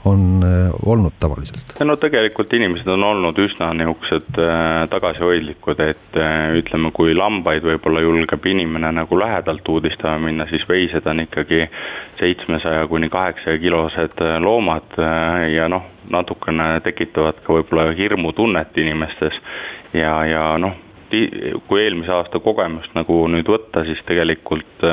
on 0.07 0.43
äh, 0.43 0.69
olnud 0.85 1.13
tavaliselt? 1.19 1.79
no 1.85 1.95
tegelikult 1.99 2.53
inimesed 2.53 2.87
on 2.87 3.03
olnud 3.03 3.39
üsna 3.41 3.69
niisugused 3.77 4.39
äh, 4.41 4.85
tagasihoidlikud, 4.91 5.81
et 5.83 6.19
äh, 6.19 6.55
ütleme, 6.61 6.91
kui 6.95 7.15
lambaid 7.17 7.65
võib-olla 7.67 8.03
julgeb 8.05 8.45
inimene 8.53 8.91
nagu 9.01 9.19
lähedalt 9.19 9.67
uudistama 9.69 10.21
minna, 10.27 10.47
siis 10.51 10.63
veised 10.69 11.07
on 11.11 11.25
ikkagi 11.25 11.65
seitsmesaja 12.19 12.87
kuni 12.87 13.09
kaheksasaja 13.13 13.61
kilosed 13.61 14.23
loomad 14.43 14.97
ja 15.53 15.67
noh, 15.71 15.85
natukene 16.09 16.77
tekitavad 16.85 17.43
ka 17.43 17.59
võib-olla 17.59 17.91
hirmutunnet 17.97 18.77
inimestes 18.77 19.35
ja, 19.93 20.13
ja 20.25 20.47
noh, 20.61 20.79
kui 21.67 21.83
eelmise 21.83 22.11
aasta 22.11 22.39
kogemust 22.43 22.95
nagu 22.97 23.21
nüüd 23.31 23.47
võtta, 23.47 23.85
siis 23.87 24.01
tegelikult 24.07 24.87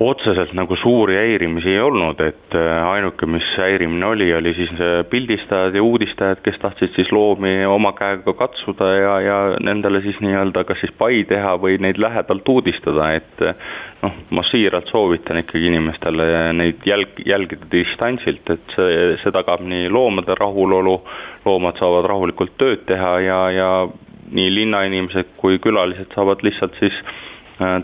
otseselt 0.00 0.52
nagu 0.56 0.76
suuri 0.80 1.16
häirimisi 1.16 1.74
ei 1.74 1.80
olnud, 1.84 2.20
et 2.24 2.54
äh, 2.56 2.88
ainuke, 2.88 3.26
mis 3.28 3.44
häirimine 3.60 4.06
oli, 4.06 4.30
oli 4.34 4.54
siis 4.56 4.72
pildistajad 5.10 5.76
ja 5.76 5.82
uudistajad, 5.84 6.40
kes 6.44 6.56
tahtsid 6.62 6.94
siis 6.96 7.12
loomi 7.12 7.52
oma 7.68 7.92
käega 7.98 8.32
katsuda 8.38 8.88
ja, 8.96 9.12
ja 9.20 9.38
nendele 9.60 10.00
siis 10.00 10.16
nii-öelda 10.24 10.64
kas 10.64 10.80
siis 10.80 10.94
pai 10.98 11.20
teha 11.28 11.52
või 11.60 11.76
neid 11.84 12.00
lähedalt 12.00 12.48
uudistada, 12.48 13.10
et 13.20 13.44
äh, 13.44 13.64
noh, 14.00 14.16
ma 14.32 14.44
siiralt 14.48 14.88
soovitan 14.88 15.42
ikkagi 15.42 15.68
inimestele 15.68 16.28
neid 16.56 16.80
jälg, 16.88 17.20
jälgida 17.26 17.68
distantsilt, 17.72 18.56
et 18.56 18.76
see, 18.76 19.00
see 19.20 19.36
tagab 19.36 19.60
nii 19.60 19.92
loomade 19.92 20.38
rahulolu, 20.40 21.00
loomad 21.44 21.76
saavad 21.80 22.08
rahulikult 22.08 22.56
tööd 22.56 22.88
teha 22.88 23.18
ja, 23.26 23.40
ja 23.52 23.72
nii 24.32 24.52
linnainimesed 24.62 25.36
kui 25.36 25.60
külalised 25.60 26.08
saavad 26.16 26.40
lihtsalt 26.46 26.80
siis 26.80 26.96
Äh, 27.04 27.29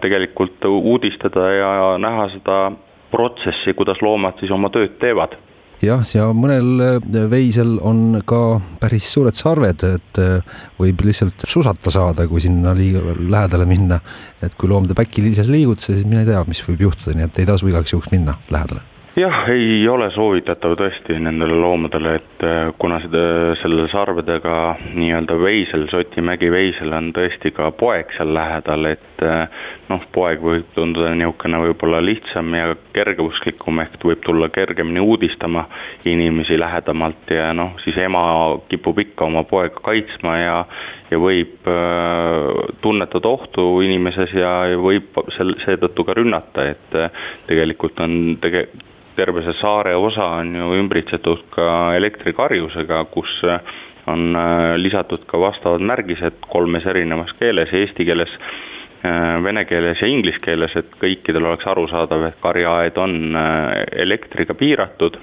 tegelikult 0.01 0.65
uudistada 0.65 1.51
ja 1.53 1.73
näha 2.01 2.31
seda 2.33 2.61
protsessi, 3.13 3.75
kuidas 3.77 4.01
loomad 4.03 4.41
siis 4.41 4.53
oma 4.55 4.71
tööd 4.73 4.97
teevad 5.03 5.37
jah, 5.85 6.03
ja 6.15 6.31
mõnel 6.37 6.83
äh, 6.83 7.21
veisel 7.31 7.77
on 7.85 8.23
ka 8.29 8.59
päris 8.81 9.09
suured 9.13 9.37
sarved, 9.37 9.85
et 9.99 10.21
äh, 10.23 10.59
võib 10.81 11.05
lihtsalt 11.07 11.47
susata 11.49 11.93
saada, 11.93 12.29
kui 12.31 12.41
sinna 12.45 12.75
liiga 12.77 13.03
lähedale 13.19 13.69
minna. 13.69 14.01
et 14.43 14.55
kui 14.55 14.69
loom 14.69 14.89
teeb 14.89 15.01
äkiliselt 15.01 15.49
liigutuse, 15.51 15.95
siis 15.95 16.09
mine 16.09 16.25
tea, 16.29 16.43
mis 16.49 16.61
võib 16.67 16.89
juhtuda, 16.89 17.17
nii 17.17 17.29
et 17.29 17.41
ei 17.41 17.49
tasu 17.49 17.69
igaks 17.69 17.93
juhuks 17.97 18.13
minna 18.13 18.37
lähedale 18.53 18.96
jah, 19.17 19.47
ei 19.49 19.87
ole 19.89 20.11
soovitatav 20.13 20.75
tõesti 20.77 21.17
nendele 21.23 21.57
loomadele, 21.57 22.13
et 22.19 22.43
äh, 22.45 22.57
kuna 22.81 22.99
seda, 23.01 23.21
selle 23.63 23.87
sarvedega 23.89 24.57
nii-öelda 24.93 25.39
veisel, 25.41 25.87
Sotimägi 25.89 26.51
veisel 26.53 26.93
on 26.93 27.09
tõesti 27.17 27.53
ka 27.57 27.71
poeg 27.81 28.13
seal 28.17 28.35
lähedal, 28.37 28.91
et 28.91 29.23
äh, 29.25 29.63
noh, 29.89 30.05
poeg 30.13 30.45
võib 30.45 30.69
tunduda 30.77 31.15
niisugune 31.17 31.63
võib-olla 31.65 32.03
lihtsam 32.05 32.53
ja 32.59 32.75
kergeusklikum, 32.97 33.81
ehk 33.87 34.05
võib 34.05 34.21
tulla 34.27 34.51
kergemini 34.53 35.01
uudistama 35.01 35.65
inimesi 36.05 36.59
lähedamalt 36.61 37.33
ja 37.33 37.55
noh, 37.57 37.73
siis 37.85 37.97
ema 38.05 38.27
kipub 38.69 39.01
ikka 39.01 39.31
oma 39.31 39.47
poega 39.49 39.81
kaitsma 39.89 40.37
ja 40.43 40.59
ja 41.07 41.21
võib 41.23 41.69
äh, 41.71 42.77
tunnetada 42.83 43.31
ohtu 43.31 43.65
inimeses 43.87 44.35
ja 44.37 44.53
võib 44.83 45.17
sel-, 45.39 45.57
seetõttu 45.65 46.05
ka 46.05 46.19
rünnata, 46.19 46.67
et 46.75 47.01
tegelikult 47.47 48.03
on 48.03 48.37
tege-, 48.43 48.67
terve 49.17 49.43
see 49.47 49.57
saare 49.61 49.97
osa 49.97 50.27
on 50.41 50.55
ju 50.55 50.71
ümbritsetud 50.77 51.47
ka 51.55 51.67
elektrikarjusega, 51.97 53.05
kus 53.11 53.41
on 54.07 54.37
äh, 54.37 54.77
lisatud 54.77 55.27
ka 55.27 55.41
vastavad 55.41 55.81
märgised 55.81 56.41
kolmes 56.49 56.87
erinevas 56.87 57.33
keeles, 57.39 57.73
eesti 57.75 58.07
keeles, 58.07 58.33
äh, 59.05 59.37
vene 59.43 59.65
keeles 59.65 60.03
ja 60.03 60.11
inglise 60.11 60.43
keeles, 60.45 60.77
et 60.79 60.93
kõikidel 61.01 61.49
oleks 61.51 61.67
arusaadav, 61.67 62.29
et 62.29 62.39
karjaaed 62.43 63.01
on 63.03 63.17
äh, 63.37 63.73
elektriga 64.07 64.55
piiratud, 64.55 65.19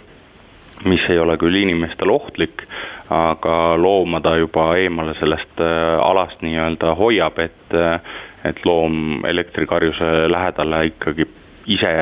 mis 0.90 1.06
ei 1.10 1.20
ole 1.20 1.38
küll 1.40 1.56
inimestele 1.56 2.12
ohtlik, 2.12 2.66
aga 3.14 3.78
looma 3.80 4.20
ta 4.24 4.36
juba 4.40 4.74
eemale 4.82 5.14
sellest 5.20 5.62
alast 5.62 6.42
nii-öelda 6.44 6.96
hoiab, 7.00 7.40
et 7.40 7.76
et 8.44 8.58
loom 8.68 9.22
elektrikarjuse 9.24 10.08
lähedale 10.34 10.82
ikkagi 10.90 11.28
ise 11.68 11.94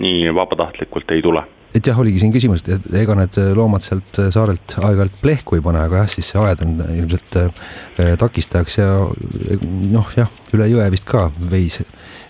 nii 0.00 0.30
vabatahtlikult 0.34 1.10
ei 1.14 1.24
tule. 1.24 1.44
Et 1.72 1.86
jah, 1.88 1.96
oligi 1.96 2.20
siin 2.20 2.32
küsimus, 2.34 2.60
et 2.68 2.84
ega 3.00 3.14
need 3.16 3.36
loomad 3.56 3.80
sealt 3.84 4.18
saarelt 4.34 4.74
aeg-ajalt 4.76 5.14
plehku 5.22 5.56
ei 5.56 5.64
pane, 5.64 5.80
aga 5.80 6.02
jah, 6.02 6.10
siis 6.12 6.28
see 6.28 6.40
aed 6.42 6.60
on 6.66 6.74
ilmselt 6.84 7.38
äh, 7.40 8.10
takistajaks 8.20 8.76
ja 8.76 8.88
noh, 9.94 10.10
jah, 10.18 10.28
üle 10.52 10.68
jõe 10.68 10.90
vist 10.92 11.08
ka 11.08 11.30
veis 11.50 11.80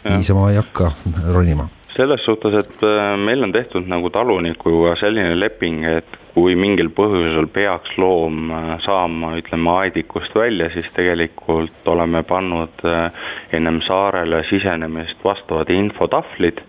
niisama 0.06 0.50
ei 0.52 0.61
hakka 0.61 0.92
ronima. 1.35 1.66
Selles 1.96 2.22
suhtes, 2.24 2.54
et 2.56 2.87
äh, 2.87 3.02
meil 3.18 3.42
on 3.44 3.52
tehtud 3.52 3.90
nagu 3.90 4.11
talunikuga 4.14 4.94
selline 5.00 5.35
leping, 5.40 5.82
et 5.98 6.21
kui 6.34 6.54
mingil 6.56 6.88
põhjusel 6.96 7.46
peaks 7.52 7.96
loom 8.00 8.50
äh, 8.52 8.72
saama, 8.86 9.34
ütleme, 9.40 9.70
aedikust 9.82 10.34
välja, 10.36 10.70
siis 10.72 10.88
tegelikult 10.96 11.88
oleme 11.92 12.22
pannud 12.28 12.84
äh, 12.88 13.28
ennem 13.52 13.82
saarele 13.86 14.42
sisenemist 14.48 15.20
vastavad 15.24 15.70
infotahvlid, 15.72 16.62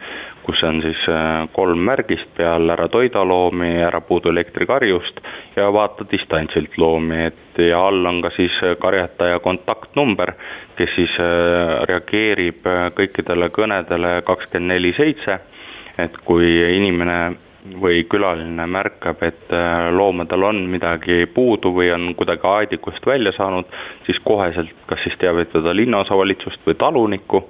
kus 0.43 0.59
on 0.67 0.81
siis 0.83 0.99
kolm 1.55 1.85
märgist 1.87 2.33
peal, 2.35 2.67
ära 2.73 2.89
toida 2.91 3.21
loomi, 3.23 3.69
ära 3.79 4.01
puudu 4.03 4.27
elektrikarjust 4.33 5.21
ja 5.55 5.69
vaata 5.71 6.03
distantsilt 6.11 6.75
loomi, 6.77 7.21
et 7.29 7.61
ja 7.63 7.79
all 7.87 8.03
on 8.09 8.19
ka 8.25 8.33
siis 8.35 8.57
karjataja 8.81 9.39
kontaktnumber, 9.39 10.33
kes 10.75 10.91
siis 10.97 11.15
reageerib 11.87 12.67
kõikidele 12.99 13.47
kõnedele 13.55 14.17
kakskümmend 14.27 14.73
neli 14.73 14.91
seitse, 14.99 15.39
et 16.03 16.19
kui 16.27 16.51
inimene 16.75 17.19
või 17.81 18.03
külaline 18.09 18.65
märkab, 18.67 19.21
et 19.23 19.51
äh, 19.55 19.87
loomadel 19.95 20.43
on 20.43 20.61
midagi 20.71 21.23
puudu 21.33 21.71
või 21.75 21.91
on 21.95 22.09
kuidagi 22.19 22.47
aedikust 22.47 23.05
välja 23.07 23.31
saanud, 23.35 23.69
siis 24.05 24.19
koheselt 24.23 24.73
kas 24.89 25.03
siis 25.05 25.15
teavitada 25.21 25.75
linnaosavalitsust 25.75 26.65
või 26.67 26.75
talunikku, 26.79 27.43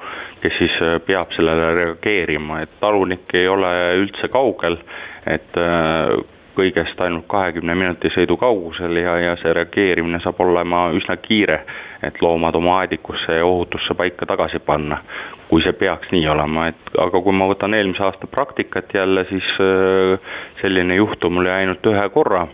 kes 0.43 0.59
siis 0.59 0.77
äh, 0.81 0.99
peab 1.05 1.33
sellele 1.35 1.73
reageerima, 1.79 2.61
et 2.61 2.77
talunik 2.79 3.33
ei 3.33 3.47
ole 3.49 3.73
üldse 4.03 4.29
kaugel, 4.33 4.77
et 5.25 5.57
äh, 5.57 6.13
kõigest 6.57 6.99
ainult 7.03 7.27
kahekümne 7.31 7.75
minuti 7.75 8.11
sõidu 8.13 8.37
kaugusel 8.41 8.97
ja, 9.01 9.17
ja 9.21 9.35
see 9.41 9.53
reageerimine 9.57 10.19
saab 10.23 10.41
olema 10.43 10.85
üsna 10.97 11.17
kiire, 11.21 11.61
et 12.03 12.21
loomad 12.21 12.55
oma 12.59 12.79
aedikusse 12.81 13.39
ja 13.39 13.45
ohutusse 13.45 13.95
paika 13.97 14.27
tagasi 14.29 14.59
panna, 14.65 15.01
kui 15.49 15.63
see 15.65 15.75
peaks 15.77 16.11
nii 16.13 16.27
olema, 16.33 16.67
et 16.71 16.97
aga 16.99 17.21
kui 17.21 17.35
ma 17.37 17.49
võtan 17.51 17.73
eelmise 17.77 18.03
aasta 18.05 18.27
praktikat 18.27 18.93
jälle, 18.93 19.25
siis 19.29 19.53
äh, 19.61 20.35
selline 20.61 20.99
juhtum 20.99 21.41
oli 21.43 21.53
ainult 21.53 21.93
ühe 21.93 22.09
korra 22.13 22.47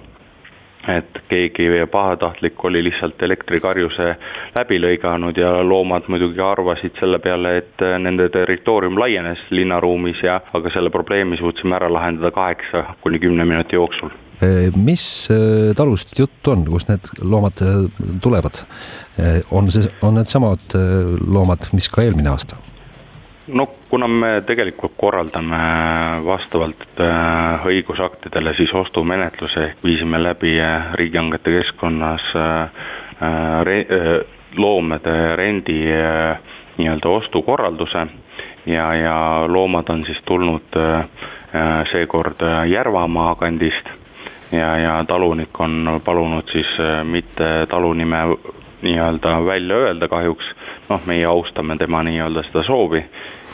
et 0.97 1.19
keegi 1.29 1.67
pahatahtlik 1.91 2.63
oli 2.65 2.83
lihtsalt 2.83 3.21
elektrikarjuse 3.21 4.07
läbi 4.55 4.79
lõiganud 4.81 5.37
ja 5.37 5.51
loomad 5.63 6.07
muidugi 6.07 6.41
arvasid 6.43 6.97
selle 6.99 7.19
peale, 7.23 7.57
et 7.61 7.83
nende 8.01 8.29
territoorium 8.33 8.97
laienes 8.99 9.41
linnaruumis 9.49 10.23
ja, 10.23 10.39
aga 10.53 10.71
selle 10.73 10.89
probleemi 10.93 11.37
suutsime 11.37 11.77
ära 11.79 11.91
lahendada 11.93 12.31
kaheksa 12.35 12.83
kuni 13.03 13.19
kümne 13.19 13.45
minuti 13.45 13.75
jooksul. 13.75 14.09
mis 14.85 15.27
äh, 15.31 15.75
talust 15.75 16.15
jutt 16.19 16.47
on, 16.47 16.65
kust 16.65 16.89
need 16.89 17.11
loomad 17.21 17.61
äh, 17.61 17.85
tulevad? 18.23 18.63
Äh, 19.19 19.41
on 19.51 19.71
see, 19.71 19.89
on 20.01 20.15
needsamad 20.15 20.75
loomad, 21.27 21.67
mis 21.73 21.89
ka 21.89 22.01
eelmine 22.01 22.31
aasta? 22.31 22.55
No 23.53 23.67
kuna 23.89 24.07
me 24.07 24.41
tegelikult 24.45 24.93
korraldame 24.97 25.59
vastavalt 26.25 27.01
äh, 27.01 27.65
õigusaktidele 27.65 28.53
siis 28.57 28.73
ostumenetluse 28.73 29.63
ehk 29.65 29.83
viisime 29.83 30.21
läbi 30.23 30.55
äh, 30.61 30.93
riigihangete 30.99 31.53
keskkonnas 31.57 32.25
äh, 32.35 32.83
re, 33.63 33.79
loomade 34.57 35.35
rendi 35.35 35.81
nii-öelda 36.77 37.09
ostukorralduse 37.09 38.05
ja, 38.65 38.85
ja 38.95 39.15
loomad 39.47 39.89
on 39.91 40.03
siis 40.03 40.21
tulnud 40.25 40.77
seekord 41.91 42.41
Järvamaa 42.71 43.35
kandist 43.35 43.91
ja, 44.51 44.77
ja 44.77 44.93
talunik 45.07 45.59
on 45.59 45.99
palunud 46.05 46.47
siis 46.51 46.71
mitte 47.03 47.67
talunime 47.69 48.23
nii-öelda 48.81 49.45
välja 49.45 49.75
öelda 49.75 50.07
kahjuks, 50.07 50.45
noh, 50.89 51.01
meie 51.07 51.25
austame 51.25 51.77
tema 51.77 52.03
nii-öelda 52.03 52.43
seda 52.47 52.63
soovi 52.63 53.03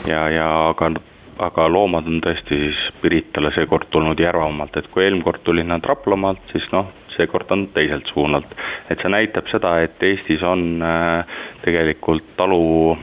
ja, 0.08 0.28
ja 0.30 0.48
aga, 0.68 0.90
aga 1.38 1.68
loomad 1.72 2.06
on 2.10 2.20
tõesti 2.24 2.60
siis 2.62 2.84
Piritale 3.02 3.52
seekord 3.54 3.90
tulnud 3.90 4.20
Järvamaalt, 4.20 4.76
et 4.76 4.88
kui 4.92 5.04
eelmine 5.04 5.26
kord 5.26 5.42
tulid 5.44 5.68
nad 5.68 5.84
Raplamaalt, 5.84 6.42
siis 6.52 6.66
noh, 6.72 6.92
seekord 7.16 7.50
on 7.50 7.68
teiselt 7.74 8.06
suunalt. 8.12 8.54
et 8.90 9.00
see 9.02 9.10
näitab 9.10 9.48
seda, 9.50 9.78
et 9.82 10.02
Eestis 10.02 10.42
on 10.42 10.82
äh, 10.82 11.40
tegelikult 11.64 12.36
talu, 12.36 12.96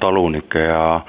talunikke 0.00 0.64
ja 0.64 1.00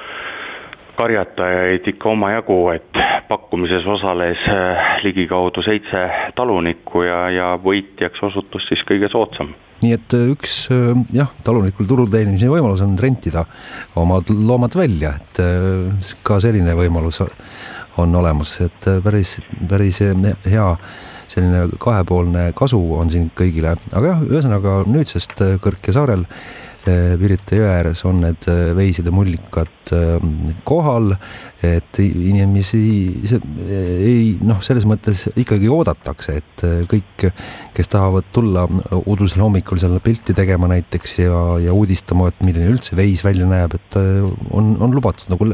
karjatajaid 1.00 1.88
ikka 1.88 2.10
omajagu, 2.10 2.60
et 2.76 3.02
pakkumises 3.28 3.86
osales 3.88 4.44
äh, 4.52 4.92
ligikaudu 5.04 5.64
seitse 5.64 6.04
talunikku 6.36 7.06
ja, 7.08 7.24
ja 7.30 7.50
võitjaks 7.64 8.24
osutus 8.32 8.68
siis 8.68 8.84
kõige 8.90 9.12
soodsam 9.12 9.56
nii 9.84 9.96
et 9.96 10.16
äh, 10.18 10.30
üks 10.34 10.62
äh, 10.74 10.92
jah, 11.16 11.32
talunikul 11.46 11.88
turul 11.90 12.10
teenimise 12.12 12.50
võimalus 12.52 12.84
on 12.86 12.98
rentida 13.00 13.46
omad 14.00 14.32
loomad 14.34 14.76
välja, 14.78 15.16
et 15.20 15.42
äh, 15.44 16.16
ka 16.24 16.40
selline 16.44 16.76
võimalus 16.78 17.22
on 18.00 18.16
olemas, 18.16 18.56
et 18.64 18.88
päris, 19.04 19.38
päris 19.68 20.00
hea 20.00 20.68
selline 21.30 21.68
kahepoolne 21.82 22.50
kasu 22.58 22.80
on 22.98 23.12
siin 23.12 23.28
kõigile, 23.38 23.76
aga 23.92 24.14
jah, 24.14 24.24
ühesõnaga 24.30 24.80
nüüdsest 24.90 25.36
Kõrke 25.62 25.94
saarel 25.94 26.26
Pirita 27.20 27.60
jõe 27.60 27.70
ääres 27.70 28.06
on 28.08 28.24
need 28.26 28.48
veisid 28.78 29.08
ja 29.10 29.14
mullikad 29.14 29.94
kohal 30.64 31.16
et 31.64 32.00
inimesi 32.00 32.80
ei 33.36 34.38
noh, 34.48 34.62
selles 34.64 34.86
mõttes 34.88 35.26
ikkagi 35.40 35.68
oodatakse, 35.72 36.38
et 36.40 36.64
äh, 36.64 36.78
kõik, 36.88 37.26
kes 37.76 37.92
tahavad 37.92 38.30
tulla 38.36 38.64
udusel 39.04 39.44
hommikul 39.44 39.82
seal 39.82 39.98
pilti 40.04 40.36
tegema 40.38 40.70
näiteks 40.72 41.18
ja, 41.20 41.42
ja 41.66 41.76
uudistama, 41.76 42.30
et 42.32 42.40
milline 42.48 42.70
üldse 42.72 42.96
veis 43.00 43.26
välja 43.26 43.48
näeb, 43.50 43.76
et 43.76 44.00
äh, 44.00 44.24
on, 44.56 44.78
on 44.80 44.96
lubatud 44.96 45.28
nagu 45.34 45.50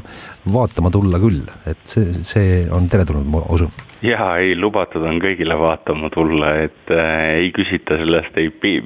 vaatama 0.53 0.93
tulla 0.93 1.21
küll, 1.23 1.41
et 1.65 1.81
see, 1.89 2.13
see 2.21 2.61
on 2.69 2.85
teretulnud, 2.91 3.25
ma 3.33 3.41
usun. 3.55 3.73
ja 4.05 4.35
ei, 4.37 4.53
lubatud 4.59 5.01
on 5.09 5.17
kõigile 5.23 5.57
vaatama 5.57 6.11
tulla, 6.13 6.53
et 6.67 6.93
äh, 6.93 7.41
ei 7.41 7.49
küsita 7.55 7.97
sellest 8.03 8.37
ei 8.37 8.53
pi 8.53 8.77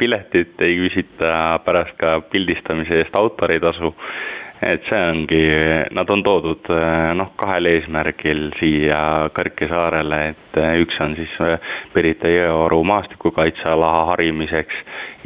piletit, 0.00 0.58
ei 0.66 0.80
küsita 0.82 1.60
pärast 1.62 1.85
ka 2.00 2.20
pildistamise 2.32 3.02
eest 3.02 3.18
autoritasu 3.18 3.94
et 4.62 4.86
see 4.88 5.00
ongi, 5.10 5.40
nad 5.92 6.10
on 6.10 6.22
toodud 6.24 6.68
eh, 6.72 7.12
noh, 7.18 7.32
kahel 7.36 7.68
eesmärgil 7.68 8.48
siia 8.60 9.00
Kõrke 9.36 9.68
saarele, 9.68 10.20
et 10.32 10.58
eh, 10.60 10.78
üks 10.80 10.96
on 11.04 11.16
siis 11.18 11.34
eh, 11.44 11.72
Pirita 11.92 12.30
jõeoru 12.32 12.80
maastikukaitseala 12.88 13.90
harimiseks 14.12 14.78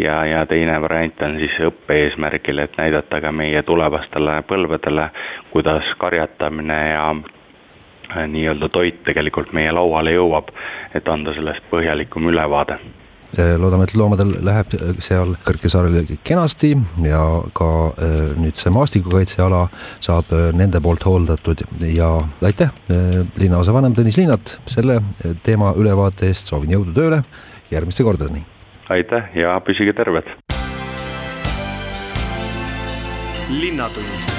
ja, 0.02 0.18
ja 0.26 0.44
teine 0.50 0.80
variant 0.82 1.22
on 1.26 1.38
siis 1.42 1.58
õppe 1.70 2.00
eesmärgil, 2.06 2.64
et 2.64 2.78
näidata 2.80 3.20
ka 3.22 3.32
meie 3.32 3.62
tulevastele 3.62 4.40
põlvedele, 4.50 5.10
kuidas 5.54 5.94
karjatamine 6.02 6.80
ja 6.90 7.12
nii-öelda 8.26 8.68
toit 8.74 9.04
tegelikult 9.06 9.52
meie 9.54 9.70
lauale 9.70 10.16
jõuab, 10.16 10.50
et 10.98 11.06
anda 11.08 11.36
sellest 11.36 11.70
põhjalikum 11.70 12.26
ülevaade 12.32 12.80
loodame, 13.38 13.86
et 13.86 13.94
loomadel 13.94 14.32
läheb 14.44 14.74
seal 15.02 15.34
Kõrgesaarel 15.44 16.08
kenasti 16.26 16.72
ja 17.04 17.22
ka 17.56 17.70
äh, 17.94 18.16
nüüd 18.40 18.58
see 18.58 18.72
maastikukaitseala 18.74 19.64
saab 20.02 20.32
äh, 20.34 20.48
nende 20.56 20.80
poolt 20.82 21.04
hooldatud 21.06 21.64
ja 21.94 22.10
aitäh, 22.46 22.72
äh, 22.90 23.20
linnaosavanem 23.40 23.94
Tõnis 23.98 24.18
Liinat 24.20 24.56
selle 24.70 25.00
teema 25.46 25.74
ülevaate 25.78 26.30
eest, 26.30 26.50
soovin 26.50 26.74
jõudu 26.76 26.96
tööle, 26.96 27.22
järgmiste 27.70 28.06
kordadeni! 28.06 28.44
aitäh 28.90 29.30
ja 29.38 29.54
püsige 29.66 29.94
terved! 29.96 30.34
linnatund 33.50 34.29